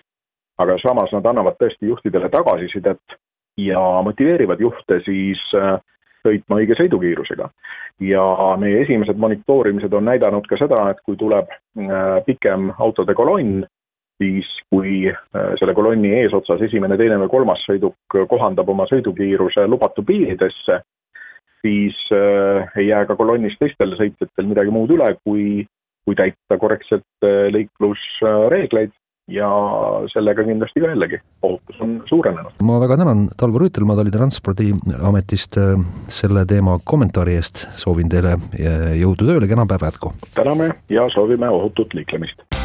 aga 0.60 0.76
samas 0.82 1.12
nad 1.16 1.26
annavad 1.26 1.56
tõesti 1.58 1.88
juhtidele 1.88 2.28
tagasisidet 2.30 3.16
ja 3.56 3.80
motiveerivad 4.02 4.60
juhte 4.60 5.00
siis 5.04 5.40
äh, 5.54 5.78
sõitma 6.26 6.60
õige 6.60 6.76
sõidukiirusega. 6.78 7.48
ja 8.00 8.22
meie 8.58 8.82
esimesed 8.82 9.16
monitoorimised 9.16 9.92
on 9.94 10.04
näidanud 10.04 10.46
ka 10.50 10.58
seda, 10.58 10.80
et 10.90 11.00
kui 11.06 11.16
tuleb 11.16 11.50
äh, 11.50 12.24
pikem 12.26 12.72
autode 12.78 13.14
kolonn, 13.14 13.64
siis 14.22 14.48
kui 14.72 15.08
äh, 15.10 15.52
selle 15.60 15.74
kolonni 15.74 16.12
eesotsas 16.22 16.62
esimene, 16.68 16.98
teine 17.00 17.18
või 17.24 17.32
kolmas 17.32 17.62
sõiduk 17.68 18.18
kohandab 18.30 18.68
oma 18.70 18.88
sõidukiiruse 18.90 19.66
lubatu 19.70 20.04
piiridesse, 20.06 20.80
siis 21.64 21.96
ei 22.12 22.90
jää 22.90 23.06
ka 23.08 23.16
kolonnis 23.16 23.54
teistel 23.56 23.94
sõitjatel 23.96 24.50
midagi 24.50 24.72
muud 24.74 24.90
üle, 24.92 25.14
kui, 25.24 25.64
kui 26.04 26.18
täita 26.18 26.58
korrektselt 26.60 27.24
liiklusreegleid 27.56 28.92
ja 29.28 29.48
sellega 30.12 30.44
kindlasti 30.44 30.82
ka 30.82 30.90
jällegi 30.92 31.20
ohutus 31.42 31.80
on 31.80 32.02
suurenenud. 32.08 32.52
ma 32.62 32.80
väga 32.80 32.96
tänan, 32.96 33.28
Talvo 33.36 33.58
Rüütelmaa 33.58 33.96
Tallinna 33.96 34.18
Transpordiametist 34.18 35.56
äh, 35.56 35.80
selle 36.08 36.44
teema 36.46 36.78
kommentaari 36.84 37.38
eest, 37.40 37.66
soovin 37.80 38.12
teile 38.12 38.36
äh, 38.36 38.92
jõudu 39.00 39.30
tööle, 39.30 39.48
kena 39.48 39.66
päeva 39.66 39.92
jätku! 39.92 40.12
täname 40.34 40.70
ja 40.90 41.08
soovime 41.14 41.48
ohutut 41.48 41.94
liiklemist! 41.94 42.63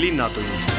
Linnatund 0.00 0.72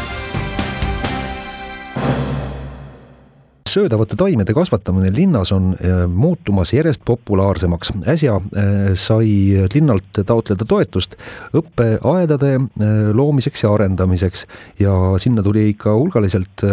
söödavate 3.74 4.16
taimede 4.16 4.54
kasvatamine 4.54 5.12
linnas 5.16 5.52
on 5.52 5.74
äh, 5.74 6.08
muutumas 6.08 6.74
järjest 6.74 7.02
populaarsemaks. 7.06 7.94
äsja 8.08 8.36
äh, 8.36 8.94
sai 8.94 9.28
linnalt 9.74 10.22
taotleda 10.26 10.66
toetust 10.66 11.16
õppeaedade 11.58 12.54
äh, 12.56 12.94
loomiseks 13.14 13.64
ja 13.64 13.74
arendamiseks 13.74 14.46
ja 14.80 14.94
sinna 15.18 15.44
tuli 15.44 15.70
ikka 15.74 15.96
hulgaliselt 15.96 16.66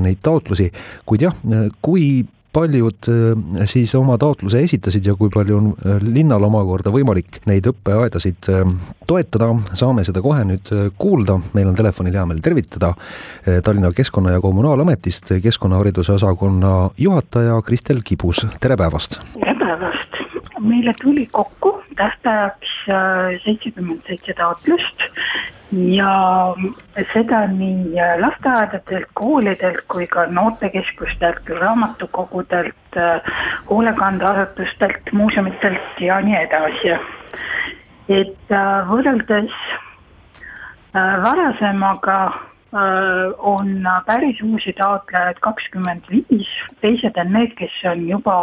neid 0.00 0.18
taotlusi, 0.22 0.70
kuid 1.06 1.22
jah, 1.26 1.36
kui 1.82 2.24
paljud 2.52 3.08
äh, 3.08 3.64
siis 3.70 3.94
oma 3.94 4.18
taotluse 4.20 4.60
esitasid 4.62 5.06
ja 5.06 5.14
kui 5.18 5.30
palju 5.32 5.58
on 5.58 5.68
äh, 5.72 5.98
linnal 6.04 6.44
omakorda 6.48 6.92
võimalik 6.94 7.40
neid 7.48 7.66
õppeaedasid 7.70 8.50
äh, 8.52 8.62
toetada, 9.08 9.52
saame 9.78 10.04
seda 10.08 10.22
kohe 10.24 10.44
nüüd 10.48 10.72
kuulda. 10.98 11.38
meil 11.56 11.70
on 11.70 11.78
telefonil 11.78 12.16
hea 12.16 12.26
meel 12.28 12.40
tervitada 12.44 12.92
Tallinna 13.64 13.90
Keskkonna- 13.96 14.36
ja 14.36 14.40
Kommunaalametist 14.40 15.34
keskkonnahariduse 15.42 16.12
osakonna 16.12 16.90
juhataja 16.98 17.60
Kristel 17.66 18.02
Kibus, 18.04 18.46
tere 18.60 18.76
päevast! 18.76 19.20
tere 19.34 19.58
päevast! 19.58 20.21
Meile 20.60 20.94
tuli 21.02 21.26
kokku 21.32 21.82
tähtajaks 21.96 22.72
seitsekümmend 23.44 24.02
seitse 24.06 24.34
taotlust 24.34 25.04
ja 25.72 26.14
seda 27.12 27.46
nii 27.46 27.94
lasteaedadelt, 28.20 29.08
koolidelt 29.14 29.80
kui 29.88 30.06
ka 30.06 30.26
noortekeskustelt, 30.26 31.48
raamatukogudelt, 31.60 32.98
hoolekandeasutustelt, 33.70 35.12
muuseumitelt 35.12 36.00
ja 36.00 36.20
nii 36.20 36.36
edasi. 36.44 36.96
et 38.08 38.50
äh, 38.52 38.88
võrreldes 38.88 39.52
äh, 40.92 41.22
varasemaga 41.22 42.18
Äh, 42.26 42.51
on 42.72 43.88
päris 44.06 44.38
uusi 44.42 44.72
taotlejaid 44.78 45.40
kakskümmend 45.44 46.06
viis, 46.10 46.48
teised 46.80 47.18
on 47.20 47.32
need, 47.32 47.52
kes 47.58 47.74
on 47.90 48.06
juba 48.08 48.34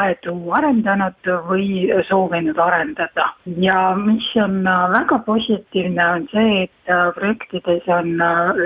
aedu 0.00 0.34
arendanud 0.58 1.30
või 1.46 1.86
soovinud 2.08 2.58
arendada. 2.58 3.28
ja 3.46 3.94
mis 3.96 4.26
on 4.36 4.66
äh, 4.66 4.90
väga 4.94 5.18
positiivne, 5.26 6.08
on 6.16 6.26
see, 6.32 6.64
et 6.64 6.90
äh, 6.92 7.12
projektides 7.14 7.86
on 7.88 8.16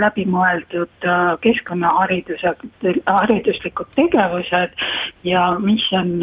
läbi 0.01 0.25
mõeldud 0.25 1.09
keskkonnahariduse, 1.45 2.55
hariduslikud 3.07 3.93
tegevused 3.97 4.81
ja 5.29 5.45
mis 5.61 5.85
on 5.93 6.19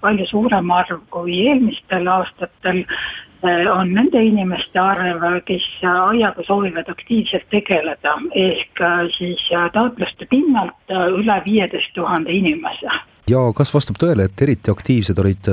palju 0.00 0.26
suurem 0.30 0.70
arv 0.70 1.02
kui 1.10 1.42
eelmistel 1.48 2.08
aastatel 2.08 2.84
Äh, 2.84 3.31
on 3.72 3.94
nende 3.94 4.22
inimeste 4.24 4.80
arv, 4.80 5.24
kes 5.48 5.64
aiaga 5.82 6.44
soovivad 6.46 6.90
aktiivselt 6.92 7.48
tegeleda, 7.50 8.16
ehk 8.38 8.82
äh, 8.82 9.06
siis 9.16 9.46
äh, 9.54 9.68
taotluste 9.74 10.28
pinnalt 10.30 10.92
üle 11.18 11.38
viieteist 11.44 11.94
tuhande 11.94 12.32
inimese. 12.32 12.90
Ja 13.30 13.40
kas 13.54 13.70
vastab 13.70 14.00
tõele, 14.02 14.26
et 14.26 14.42
eriti 14.42 14.72
aktiivsed 14.72 15.18
olid 15.22 15.48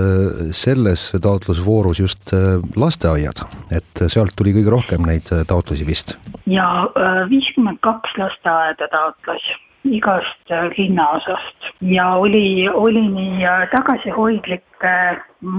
selles 0.57 1.03
taotlusvoorus 1.21 2.01
just 2.01 2.33
lasteaiad, 2.75 3.43
et 3.69 4.03
sealt 4.09 4.33
tuli 4.35 4.55
kõige 4.57 4.73
rohkem 4.73 5.05
neid 5.05 5.29
taotlusi 5.47 5.85
vist? 5.87 6.17
ja 6.49 6.65
viiskümmend 7.29 7.77
kaks 7.85 8.17
lasteaeda 8.17 8.89
taotles 8.89 9.45
igast 9.97 10.51
linnaosast 10.77 11.59
ja 11.81 12.07
oli, 12.21 12.69
oli 12.69 13.07
nii 13.13 13.45
tagasihoidlikke 13.73 14.93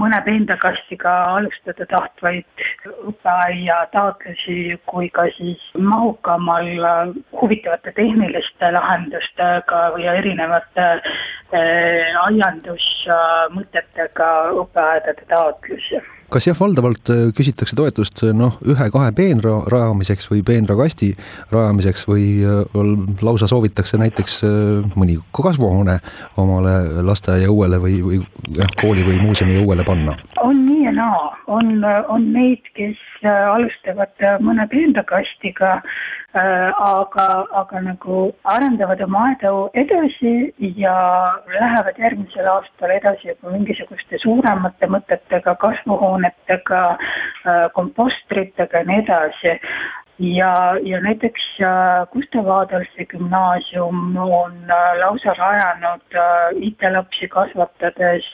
mõne 0.01 0.19
peenrakastiga 0.25 1.11
alustada 1.35 1.85
tahtvaid 1.89 2.45
õppeaia 3.09 3.77
taotlusi 3.93 4.57
kui 4.91 5.07
ka 5.09 5.23
siis 5.37 5.61
mahukamal 5.77 6.67
huvitavate 7.41 7.91
tehniliste 7.97 8.65
lahendustega 8.77 9.79
ja 10.03 10.11
erinevate 10.21 10.85
äh, 10.87 11.01
aiandusmõtetega 12.25 14.29
õppeaedade 14.63 15.23
taotlusi 15.29 15.97
kas 16.31 16.47
jah, 16.47 16.59
valdavalt 16.59 17.11
äh, 17.13 17.23
küsitakse 17.37 17.75
toetust 17.79 18.23
äh, 18.27 18.35
noh, 18.35 18.59
ühe-kahe 18.63 19.11
peenra 19.17 19.57
rajamiseks 19.71 20.29
või 20.31 20.43
peenrakasti 20.45 21.11
rajamiseks 21.51 22.07
või 22.07 22.25
lausa 23.21 23.47
soovitakse 23.49 23.97
näiteks 24.01 24.41
mõni 24.95 25.17
kasvuhoone 25.35 25.97
omale 26.41 26.75
lasteaiaõuele 27.07 27.79
või, 27.81 27.99
või 28.05 28.21
jah, 28.57 28.71
kooli 28.81 29.05
või 29.07 29.19
muuseumi 29.21 29.57
õuele 29.61 29.71
õuele 29.71 29.85
panna? 29.87 30.15
on 30.41 30.65
nii 30.65 30.85
ja 30.85 30.91
naa, 30.95 31.21
on, 31.47 31.83
on 32.09 32.25
neid, 32.33 32.63
kes 32.77 32.99
äh, 33.23 33.47
alustavad 33.53 34.11
äh, 34.25 34.39
mõne 34.43 34.67
peenrakastiga 34.71 35.77
äh,, 35.79 35.99
aga, 36.33 37.45
aga 37.51 37.79
nagu 37.81 38.31
arendavad 38.43 39.01
oma 39.01 39.23
aedu 39.29 39.69
edasi 39.73 40.53
ja 40.79 40.95
lähevad 41.47 41.97
järgmisel 41.99 42.47
aastal 42.47 42.91
edasi 42.95 43.27
juba 43.27 43.51
mingisuguste 43.51 44.17
suuremate 44.23 44.87
mõtetega, 44.87 45.55
kasvuhoonetega 45.59 46.81
äh,, 46.91 47.67
kompostritega 47.73 48.77
ja 48.77 48.87
nii 48.87 49.03
edasi 49.03 49.57
ja, 50.21 50.77
ja 50.83 51.01
näiteks 51.01 51.41
äh, 51.61 52.07
Gustav 52.13 52.47
Adolfi 52.47 53.05
gümnaasium 53.05 54.17
on 54.17 54.53
äh, 54.69 54.99
lausa 54.99 55.33
rajanud 55.33 56.13
äh, 56.13 56.67
IT-lapsi 56.67 57.27
kasvatades 57.27 58.25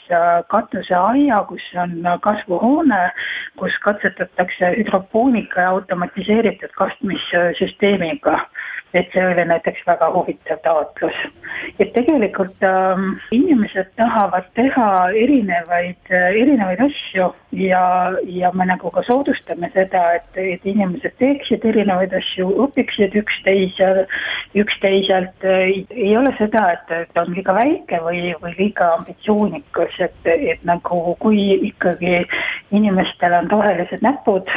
katuseaia, 0.48 1.38
kus 1.48 1.64
on 1.84 2.04
kasvuhoone, 2.22 3.12
kus 3.60 3.80
katsetatakse 3.86 4.74
hüdropoonika 4.78 5.62
ja 5.62 5.70
automatiseeritud 5.70 6.76
kastmissüsteemiga 6.76 8.40
et 8.94 9.10
see 9.14 9.26
oli 9.26 9.44
näiteks 9.46 9.84
väga 9.88 10.10
huvitav 10.14 10.60
taotlus. 10.64 11.18
et 11.80 11.92
tegelikult 11.94 12.64
ähm, 12.64 13.18
inimesed 13.32 13.90
tahavad 14.00 14.48
teha 14.56 14.88
erinevaid, 15.24 16.12
erinevaid 16.12 16.82
asju 16.86 17.28
ja, 17.52 17.84
ja 18.24 18.52
me 18.54 18.66
nagu 18.66 18.92
ka 18.92 19.04
soodustame 19.08 19.70
seda, 19.74 20.04
et, 20.20 20.40
et 20.56 20.66
inimesed 20.66 21.18
teeksid 21.20 21.66
erinevaid 21.66 22.14
asju, 22.22 22.48
õpiksid 22.68 23.18
üksteisel, 23.22 24.04
üksteiselt. 24.56 25.44
ei 25.44 26.18
ole 26.18 26.34
seda, 26.40 26.64
et, 26.78 26.92
et 27.02 27.22
on 27.22 27.34
liiga 27.36 27.56
väike 27.58 28.02
või, 28.08 28.34
või 28.42 28.56
liiga 28.58 28.94
ambitsioonikas, 28.98 30.00
et, 30.08 30.34
et 30.54 30.68
nagu 30.68 31.16
kui 31.20 31.48
ikkagi 31.72 32.22
inimestel 32.72 33.36
on 33.42 33.50
rohelised 33.52 34.04
näpud 34.06 34.48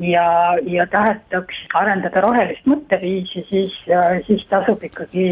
ja, 0.00 0.26
ja 0.66 0.86
tahetakse 0.90 1.68
arendada 1.78 2.22
rohelist 2.24 2.66
mõtteviisi, 2.68 3.44
siis, 3.50 3.74
siis 4.26 4.44
tasub 4.50 4.82
ikkagi 4.84 5.28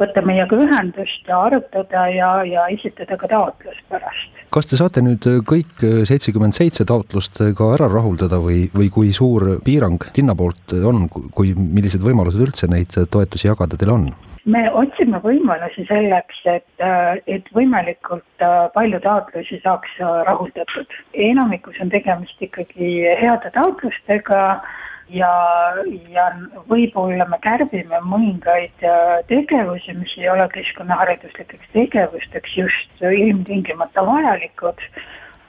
võtta 0.00 0.22
meiega 0.26 0.58
ühendust 0.62 1.28
ja 1.28 1.40
arutada 1.48 2.06
ja, 2.14 2.30
ja 2.46 2.66
esitada 2.72 3.18
ka 3.18 3.30
taotlus 3.30 3.80
pärast. 3.90 4.42
kas 4.54 4.70
te 4.70 4.78
saate 4.78 5.02
nüüd 5.04 5.26
kõik 5.48 5.82
seitsekümmend 6.08 6.56
seitse 6.56 6.86
taotlust 6.88 7.42
ka 7.58 7.72
ära 7.74 7.90
rahuldada 7.92 8.38
või, 8.42 8.66
või 8.74 8.90
kui 8.92 9.12
suur 9.16 9.56
piirang 9.64 10.10
linna 10.16 10.36
poolt 10.38 10.76
on, 10.76 11.08
kui, 11.10 11.54
millised 11.56 12.04
võimalused 12.04 12.46
üldse 12.46 12.70
neid 12.70 12.94
toetusi 13.10 13.50
jagada 13.50 13.78
teil 13.80 13.94
on? 13.96 14.08
Me 14.46 14.62
otsime 14.78 15.18
võimalusi 15.24 15.84
selleks, 15.88 16.40
et, 16.48 16.68
äh, 16.82 17.18
et 17.26 17.48
võimalikult 17.56 18.44
äh, 18.44 18.56
palju 18.74 19.00
taotlusi 19.02 19.58
saaks 19.64 19.98
äh, 20.00 20.22
rahuldatud. 20.28 20.98
enamikus 21.28 21.80
on 21.82 21.90
tegemist 21.90 22.42
ikkagi 22.42 22.90
heade 23.20 23.50
taotlustega 23.54 24.42
ja, 25.10 25.32
ja 26.14 26.30
võib-olla 26.70 27.26
me 27.30 27.38
kärbime 27.42 28.00
mõningaid 28.06 28.86
tegevusi, 29.30 29.98
mis 29.98 30.16
ei 30.18 30.30
ole 30.30 30.48
keskkonnahariduslikeks 30.54 31.70
tegevusteks 31.74 32.56
just 32.56 33.06
ilmtingimata 33.10 34.06
vajalikud, 34.06 34.82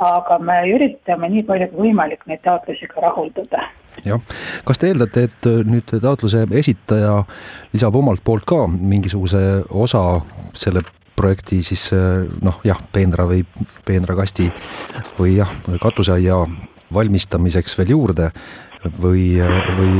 aga 0.01 0.37
me 0.41 0.61
üritame 0.73 1.29
nii 1.33 1.45
palju 1.49 1.69
kui 1.73 1.89
võimalik 1.89 2.25
neid 2.29 2.45
taotlusi 2.45 2.89
ka 2.89 3.05
rahuldada 3.05 3.69
jah, 4.05 4.21
kas 4.67 4.81
te 4.81 4.91
eeldate, 4.91 5.27
et 5.29 5.49
äh, 5.49 5.63
nüüd 5.67 5.89
taotluse 6.03 6.45
esitaja 6.59 7.21
lisab 7.73 7.97
omalt 7.99 8.23
poolt 8.25 8.45
ka 8.47 8.65
mingisuguse 8.67 9.63
osa 9.69 10.03
selle 10.57 10.83
projekti 11.17 11.63
siis 11.65 11.87
äh, 11.95 12.27
noh, 12.45 12.61
jah, 12.67 12.79
peenra 12.93 13.27
või 13.29 13.43
peenrakasti 13.87 14.51
või 15.17 15.37
jah, 15.39 15.51
katuseaia 15.83 16.43
valmistamiseks 16.93 17.75
veel 17.79 17.95
juurde 17.95 18.29
või, 19.01 19.25
äh, 19.41 19.71
või 19.79 19.91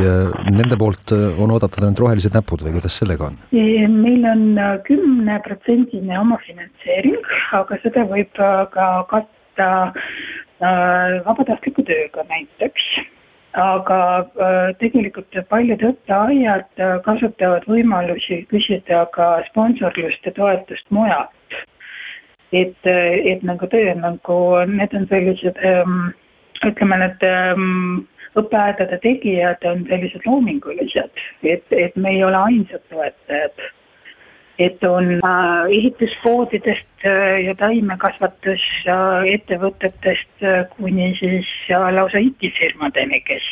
nende 0.54 0.78
poolt 0.80 1.12
on 1.16 1.52
oodatud 1.58 1.84
ainult 1.84 2.06
rohelised 2.06 2.38
näpud 2.38 2.64
või 2.66 2.78
kuidas 2.78 3.00
sellega 3.02 3.32
on? 3.32 3.42
meil 3.52 4.30
on 4.30 4.48
kümneprotsendine 4.88 6.20
omafinantseering, 6.22 7.36
aga 7.58 7.82
seda 7.84 8.06
võib 8.10 8.32
ka 8.74 8.88
katta 9.12 9.70
vabatahtliku 10.58 11.84
tööga 11.86 12.24
näiteks 12.30 12.86
aga 13.58 14.00
äh, 14.22 14.76
tegelikult 14.82 15.34
paljud 15.50 15.82
õppeaiad 15.90 16.82
äh, 16.82 16.98
kasutavad 17.06 17.66
võimalusi 17.70 18.44
küsida 18.52 19.06
ka 19.16 19.38
sponsorlust 19.50 20.26
ja 20.26 20.34
toetust 20.38 20.86
mujalt. 20.94 21.34
et, 22.54 22.86
äh, 22.88 23.18
et 23.34 23.44
nagu 23.44 23.68
töö 23.68 23.96
nagu, 23.96 24.38
need 24.72 24.94
on 24.96 25.08
sellised 25.10 25.58
ähm, 25.66 26.14
ütleme, 26.64 27.02
need 27.02 27.26
ähm, 27.28 28.06
õppeaedade 28.38 29.00
tegijad 29.04 29.66
on 29.66 29.84
sellised 29.90 30.24
loomingulised, 30.26 31.26
et, 31.44 31.66
et 31.72 31.96
me 31.96 32.14
ei 32.14 32.24
ole 32.24 32.38
ainsad 32.38 32.84
toetajad 32.94 33.67
et 34.60 34.84
on 34.84 35.14
äh, 35.14 35.66
ehituspoodidest 35.70 37.06
äh, 37.06 37.46
ja 37.46 37.56
taimekasvatusettevõtetest 37.60 40.42
äh, 40.42 40.66
kuni 40.78 41.16
siis 41.20 41.48
lausa 41.70 42.18
IT-firmadeni, 42.26 43.22
kes, 43.28 43.46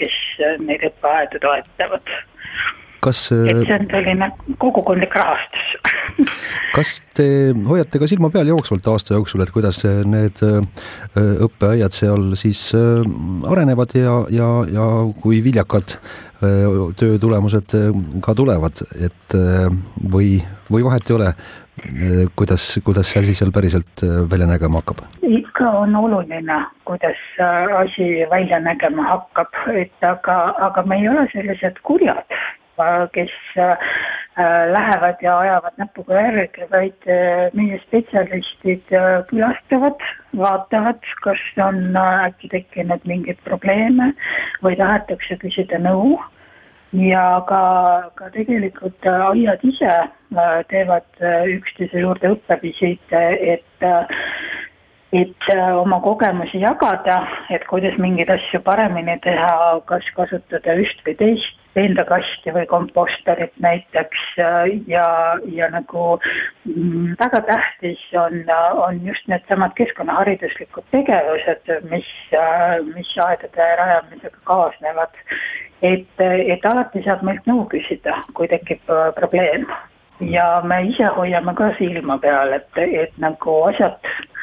kes 0.00 0.14
neid 0.64 0.82
õppeaedu 0.88 1.36
toetavad. 1.44 2.06
Kas 3.04 3.28
et 3.32 3.64
see 3.66 3.76
on 3.76 3.88
selline 3.92 4.30
kogukondlik 4.62 5.14
rahastus 5.18 5.74
kas 6.76 6.94
te 7.16 7.28
hoiate 7.68 8.00
ka 8.00 8.08
silma 8.10 8.30
peal 8.34 8.50
jooksvalt 8.50 8.86
aasta 8.92 9.16
jooksul, 9.16 9.42
et 9.44 9.52
kuidas 9.54 9.82
need 10.08 10.42
õppeaiad 11.18 11.94
seal 11.96 12.32
siis 12.38 12.70
arenevad 12.74 13.94
ja, 13.98 14.16
ja, 14.34 14.48
ja 14.72 14.88
kui 15.22 15.42
viljakalt 15.44 15.98
töö 16.38 17.18
tulemused 17.18 17.74
ka 18.22 18.34
tulevad, 18.38 18.82
et 19.02 19.38
või, 20.12 20.36
või 20.70 20.84
vahet 20.86 21.10
ei 21.10 21.16
ole, 21.16 21.32
kuidas, 22.38 22.66
kuidas 22.86 23.10
see 23.10 23.22
asi 23.22 23.34
seal 23.34 23.50
päriselt 23.54 24.04
välja 24.30 24.46
nägema 24.46 24.82
hakkab? 24.82 25.02
ikka 25.26 25.70
on 25.80 25.96
oluline, 25.96 26.60
kuidas 26.86 27.18
asi 27.80 28.08
välja 28.30 28.60
nägema 28.62 29.08
hakkab, 29.08 29.58
et 29.74 30.06
aga, 30.06 30.38
aga 30.68 30.86
me 30.86 31.00
ei 31.00 31.08
ole 31.10 31.26
sellised 31.32 31.82
kurjad, 31.82 32.38
kes 33.12 33.34
lähevad 34.70 35.22
ja 35.22 35.38
ajavad 35.38 35.80
näpuga 35.82 36.20
järgi, 36.20 36.66
vaid 36.70 37.08
meie 37.58 37.78
spetsialistid 37.82 38.92
külastavad, 39.30 40.04
vaatavad, 40.38 41.02
kas 41.24 41.42
on 41.64 41.96
äkki 41.98 42.48
tekkinud 42.54 43.02
mingeid 43.10 43.40
probleeme 43.44 44.12
või 44.62 44.78
tahetakse 44.78 45.40
küsida 45.42 45.80
nõu. 45.82 46.18
Ja 46.96 47.42
ka, 47.44 47.62
ka 48.16 48.30
tegelikult 48.32 49.04
äh, 49.04 49.24
aiad 49.28 49.64
ise 49.68 49.90
äh, 49.92 50.52
teevad 50.70 51.04
äh, 51.20 51.44
üksteise 51.58 52.00
juurde 52.00 52.30
õppevisiite, 52.32 53.20
et 53.56 53.88
et 55.12 55.46
oma 55.72 56.00
kogemusi 56.04 56.60
jagada, 56.60 57.22
et 57.52 57.64
kuidas 57.68 57.94
mingeid 58.00 58.28
asju 58.32 58.60
paremini 58.60 59.14
teha, 59.24 59.80
kas 59.88 60.04
kasutada 60.16 60.74
üht 60.80 61.00
või 61.06 61.14
teist 61.16 61.67
veendakasti 61.78 62.54
või 62.56 62.66
kompostorit 62.70 63.54
näiteks 63.64 64.24
ja, 64.90 65.06
ja 65.54 65.70
nagu 65.74 66.18
mm, 66.18 67.14
väga 67.20 67.42
tähtis 67.48 68.02
on, 68.18 68.42
on 68.82 69.00
just 69.06 69.26
needsamad 69.30 69.74
keskkonnahariduslikud 69.78 70.90
tegevused, 70.94 71.72
mis, 71.92 72.10
mis 72.94 73.14
aedade 73.24 73.70
rajamisega 73.82 74.44
kaasnevad 74.50 75.22
et, 75.82 76.24
et 76.54 76.66
alati 76.66 77.02
saab 77.04 77.22
meilt 77.26 77.46
nõu 77.46 77.66
küsida, 77.72 78.16
kui 78.34 78.50
tekib 78.50 78.90
äh, 78.90 79.10
probleem. 79.18 79.66
ja 80.20 80.46
me 80.66 80.80
ise 80.88 81.06
hoiame 81.14 81.54
ka 81.54 81.70
silma 81.78 82.18
peal, 82.18 82.52
et, 82.56 82.82
et 82.82 83.20
nagu 83.22 83.60
asjad 83.68 84.02
Äh, 84.02 84.37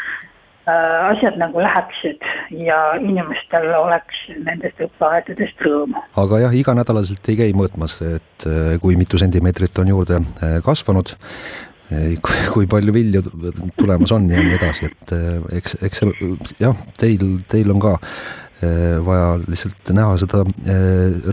asjad 0.65 1.37
nagu 1.37 1.61
läheksid 1.61 2.23
ja 2.65 2.79
inimestel 2.97 3.67
oleks 3.77 4.23
nendest 4.45 4.81
õppeaedadest 4.81 5.61
rõõmu. 5.65 6.01
aga 6.21 6.41
jah, 6.45 6.57
iganädalaselt 6.57 7.29
ei 7.29 7.37
käi 7.43 7.53
mõõtmas, 7.57 7.99
et 8.01 8.47
äh, 8.49 8.73
kui 8.81 8.97
mitu 8.99 9.19
sentimeetrit 9.21 9.77
on 9.83 9.93
juurde 9.93 10.21
äh, 10.21 10.57
kasvanud, 10.65 11.13
kui 12.53 12.65
palju 12.65 12.93
vilju 12.95 13.21
tulemas 13.77 14.09
on 14.15 14.25
ja 14.31 14.41
nii 14.41 14.55
edasi, 14.57 14.89
et 14.89 15.11
eks, 15.59 15.77
eks 15.85 16.01
see 16.01 16.31
jah, 16.57 16.73
teil, 16.97 17.27
teil 17.51 17.69
on 17.75 17.83
ka 17.83 17.93
vaja 19.05 19.35
lihtsalt 19.43 19.91
näha 19.93 20.15
seda 20.17 20.39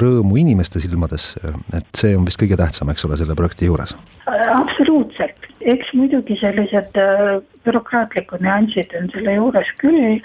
rõõmu 0.03 0.37
inimeste 0.41 0.83
silmades, 0.83 1.31
et 1.73 1.89
see 1.97 2.13
on 2.19 2.27
vist 2.29 2.41
kõige 2.43 2.59
tähtsam, 2.61 2.91
eks 2.93 3.07
ole, 3.09 3.17
selle 3.17 3.37
projekti 3.39 3.71
juures. 3.71 3.95
absoluutselt, 4.27 5.42
eks 5.71 5.93
muidugi 5.97 6.37
sellised 6.41 6.99
äh, 6.99 7.41
bürokraatlikud 7.67 8.43
nüansid 8.45 8.95
on 8.99 9.09
selle 9.13 9.37
juures 9.37 9.71
küll, 9.81 10.19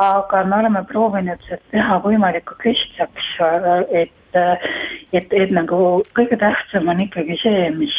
aga 0.00 0.44
me 0.48 0.60
oleme 0.60 0.82
proovinud 0.90 1.42
seda 1.48 1.60
teha 1.74 1.98
võimalikult 2.04 2.64
lihtsaks, 2.68 3.28
äh, 3.44 3.68
et, 4.04 4.38
äh, 4.38 4.66
et, 5.12 5.32
et 5.42 5.54
nagu 5.54 6.00
kõige 6.18 6.38
tähtsam 6.40 6.88
on 6.92 7.04
ikkagi 7.04 7.38
see, 7.42 7.68
mis, 7.76 7.96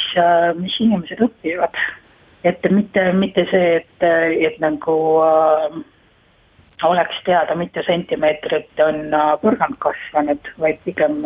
mis 0.60 0.82
inimesed 0.86 1.26
õpivad. 1.30 1.80
et 2.48 2.64
mitte, 2.72 3.02
mitte 3.20 3.44
see, 3.52 3.82
et, 3.82 4.04
et 4.48 4.60
nagu 4.64 4.94
äh, 5.26 5.82
oleks 6.84 7.22
teada, 7.26 7.56
mitu 7.56 7.84
sentimeetrit 7.84 8.80
on 8.86 9.12
porgand 9.42 9.76
kasvanud, 9.84 10.52
vaid 10.60 10.80
pigem 10.86 11.20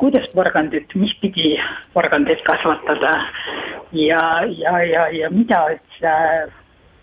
kuidas 0.00 0.26
porgandit, 0.34 0.94
mis 0.94 1.14
pidi 1.22 1.54
porgandit 1.94 2.42
kasvatada 2.46 3.14
ja, 3.92 4.22
ja, 4.58 4.76
ja, 4.84 5.08
ja 5.14 5.30
mida 5.30 5.64
üldse 5.74 6.14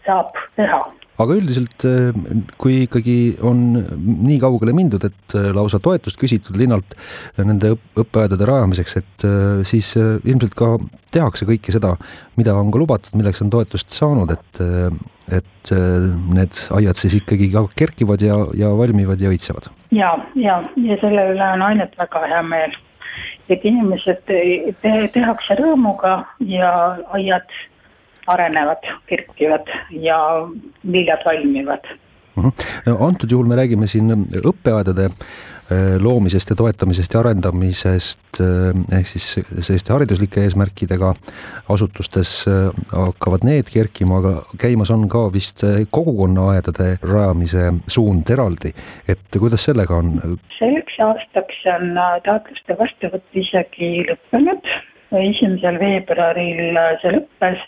saab 0.07 0.35
teha 0.55 0.81
aga 1.21 1.37
üldiselt, 1.37 1.85
eh, 1.87 2.13
kui 2.61 2.83
ikkagi 2.85 3.17
on 3.45 3.63
nii 4.27 4.37
kaugele 4.41 4.73
mindud, 4.77 5.03
et 5.07 5.35
eh, 5.37 5.49
lausa 5.55 5.79
toetust 5.83 6.19
küsitud 6.21 6.57
linnalt 6.59 6.95
nende 7.39 7.73
õppeaedade 7.97 8.47
rajamiseks, 8.47 8.97
et 9.01 9.27
eh, 9.27 9.63
siis 9.67 9.93
ilmselt 9.97 10.57
ka 10.57 10.75
tehakse 11.13 11.47
kõike 11.49 11.73
seda, 11.73 11.95
mida 12.37 12.55
on 12.57 12.71
ka 12.73 12.81
lubatud, 12.81 13.15
milleks 13.17 13.41
on 13.41 13.51
toetust 13.53 13.95
saanud, 13.95 14.33
et, 14.35 14.59
et 15.33 15.71
need 16.35 16.59
aiad 16.77 16.99
siis 16.99 17.15
ikkagi 17.17 17.47
ka 17.53 17.63
kerkivad 17.79 18.21
ja, 18.21 18.37
ja 18.59 18.73
valmivad 18.77 19.21
ja 19.23 19.31
õitsevad. 19.33 19.71
ja, 19.95 20.11
ja, 20.37 20.59
ja 20.83 20.99
selle 21.01 21.31
üle 21.31 21.47
on 21.55 21.63
ainult 21.65 21.95
väga 21.97 22.21
hea 22.29 22.43
meel, 22.45 22.75
et 23.49 23.65
inimesed 23.65 24.21
te, 24.27 24.43
tehakse 25.15 25.57
rõõmuga 25.57 26.19
ja 26.45 26.69
aiad 27.17 27.57
arenevad, 28.27 28.83
kerkivad 29.07 29.69
ja 29.91 30.19
viljad 30.91 31.25
valmivad. 31.25 31.87
Mhm. 32.37 32.49
antud 33.01 33.31
juhul 33.31 33.47
me 33.49 33.55
räägime 33.57 33.87
siin 33.89 34.13
õppeaedade 34.45 35.07
äh, 35.09 35.95
loomisest 36.01 36.51
ja 36.51 36.55
toetamisest 36.59 37.15
ja 37.15 37.23
arendamisest 37.23 38.41
äh, 38.45 38.99
ehk 38.99 39.09
siis 39.09 39.39
selliste 39.57 39.93
hariduslike 39.95 40.43
eesmärkidega 40.45 41.15
asutustes 41.73 42.33
äh, 42.45 42.69
hakkavad 42.91 43.47
need 43.47 43.71
kerkima, 43.73 44.19
aga 44.21 44.35
käimas 44.61 44.93
on 44.93 45.07
ka 45.09 45.23
vist 45.33 45.65
kogukonnaaedade 45.89 46.99
rajamise 47.01 47.71
suund 47.89 48.29
eraldi, 48.29 48.75
et 49.09 49.39
kuidas 49.39 49.65
sellega 49.65 49.97
on? 49.97 50.37
selleks 50.59 51.01
aastaks 51.07 51.65
on 51.73 51.97
taotluste 52.29 52.77
vastuvõtt 52.77 53.41
isegi 53.45 54.05
lõppenud 54.11 54.69
esimesel 55.11 55.79
veebruaril 55.79 56.77
see 57.01 57.13
lõppes, 57.15 57.63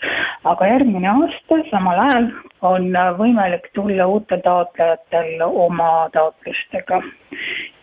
aga 0.51 0.67
järgmine 0.73 1.09
aasta 1.11 1.59
samal 1.69 2.01
ajal 2.05 2.29
on 2.67 2.89
võimalik 3.19 3.69
tulla 3.77 4.07
uutel 4.11 4.41
taotlejatel 4.43 5.43
oma 5.47 6.09
taotlustega. 6.13 7.01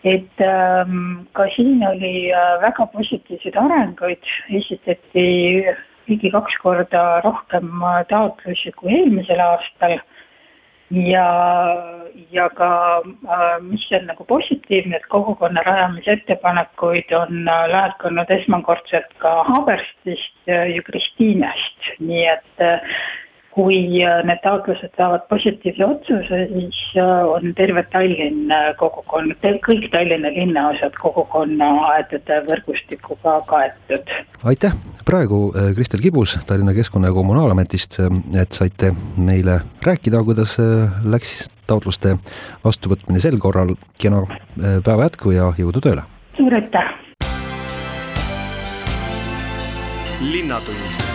et 0.03 0.45
ähm, 0.45 1.25
ka 1.33 1.47
siin 1.55 1.81
oli 1.83 2.31
äh, 2.31 2.61
väga 2.61 2.85
positiivseid 2.93 3.57
arenguid, 3.57 4.23
esitati 4.59 5.65
ligi 6.07 6.29
kaks 6.31 6.53
korda 6.61 7.21
rohkem 7.25 7.81
äh, 7.83 8.05
taotlusi 8.09 8.71
kui 8.77 8.93
eelmisel 8.93 9.41
aastal 9.41 9.97
ja, 10.91 11.27
ja 12.31 12.49
ka 12.49 13.01
äh, 13.03 13.59
mis 13.61 13.85
on 13.91 14.07
nagu 14.07 14.25
positiivne, 14.25 14.95
et 14.95 15.07
kogukonna 15.11 15.61
rajamise 15.65 16.15
ettepanekuid 16.17 17.11
on 17.15 17.47
äh, 17.47 17.63
laekunud 17.73 18.31
esmakordselt 18.39 19.11
ka 19.23 19.43
Haaberstist 19.49 20.33
ja 20.47 20.83
Kristiinest, 20.87 21.91
nii 21.99 22.25
et 22.33 22.63
äh, 22.63 22.97
kui 23.57 23.77
äh, 24.05 24.19
need 24.27 24.41
taotlused 24.43 24.93
saavad 24.99 25.23
positiivse 25.31 25.85
otsuse, 25.85 26.41
siis 26.51 26.81
äh, 27.01 27.23
on 27.25 27.53
terve 27.57 27.81
Tallinn 27.93 28.51
äh, 28.53 28.69
kogukond, 28.77 29.33
kõik 29.65 29.87
Tallinna 29.93 30.31
linnaosad 30.35 30.97
kogukonnaaedade 31.01 32.41
võrgustikuga 32.49 33.39
kaetud. 33.49 34.13
aitäh, 34.51 34.77
praegu 35.05 35.47
Kristel 35.75 36.03
Kibus 36.05 36.37
Tallinna 36.45 36.75
Keskkonna- 36.77 37.09
ja 37.09 37.17
Kommunaalametist, 37.17 37.99
et 38.41 38.53
saite 38.53 38.93
meile 39.17 39.61
rääkida, 39.85 40.21
kuidas 40.27 40.57
läks 41.03 41.47
taotluste 41.67 42.17
vastuvõtmine 42.63 43.19
sel 43.19 43.39
korral. 43.41 43.75
kena 43.97 44.21
päeva 44.85 45.09
jätku 45.09 45.33
ja 45.33 45.51
jõudu 45.57 45.81
tööle! 45.81 46.05
suur 46.37 46.53
aitäh! 46.53 46.93
linnatund 50.21 51.06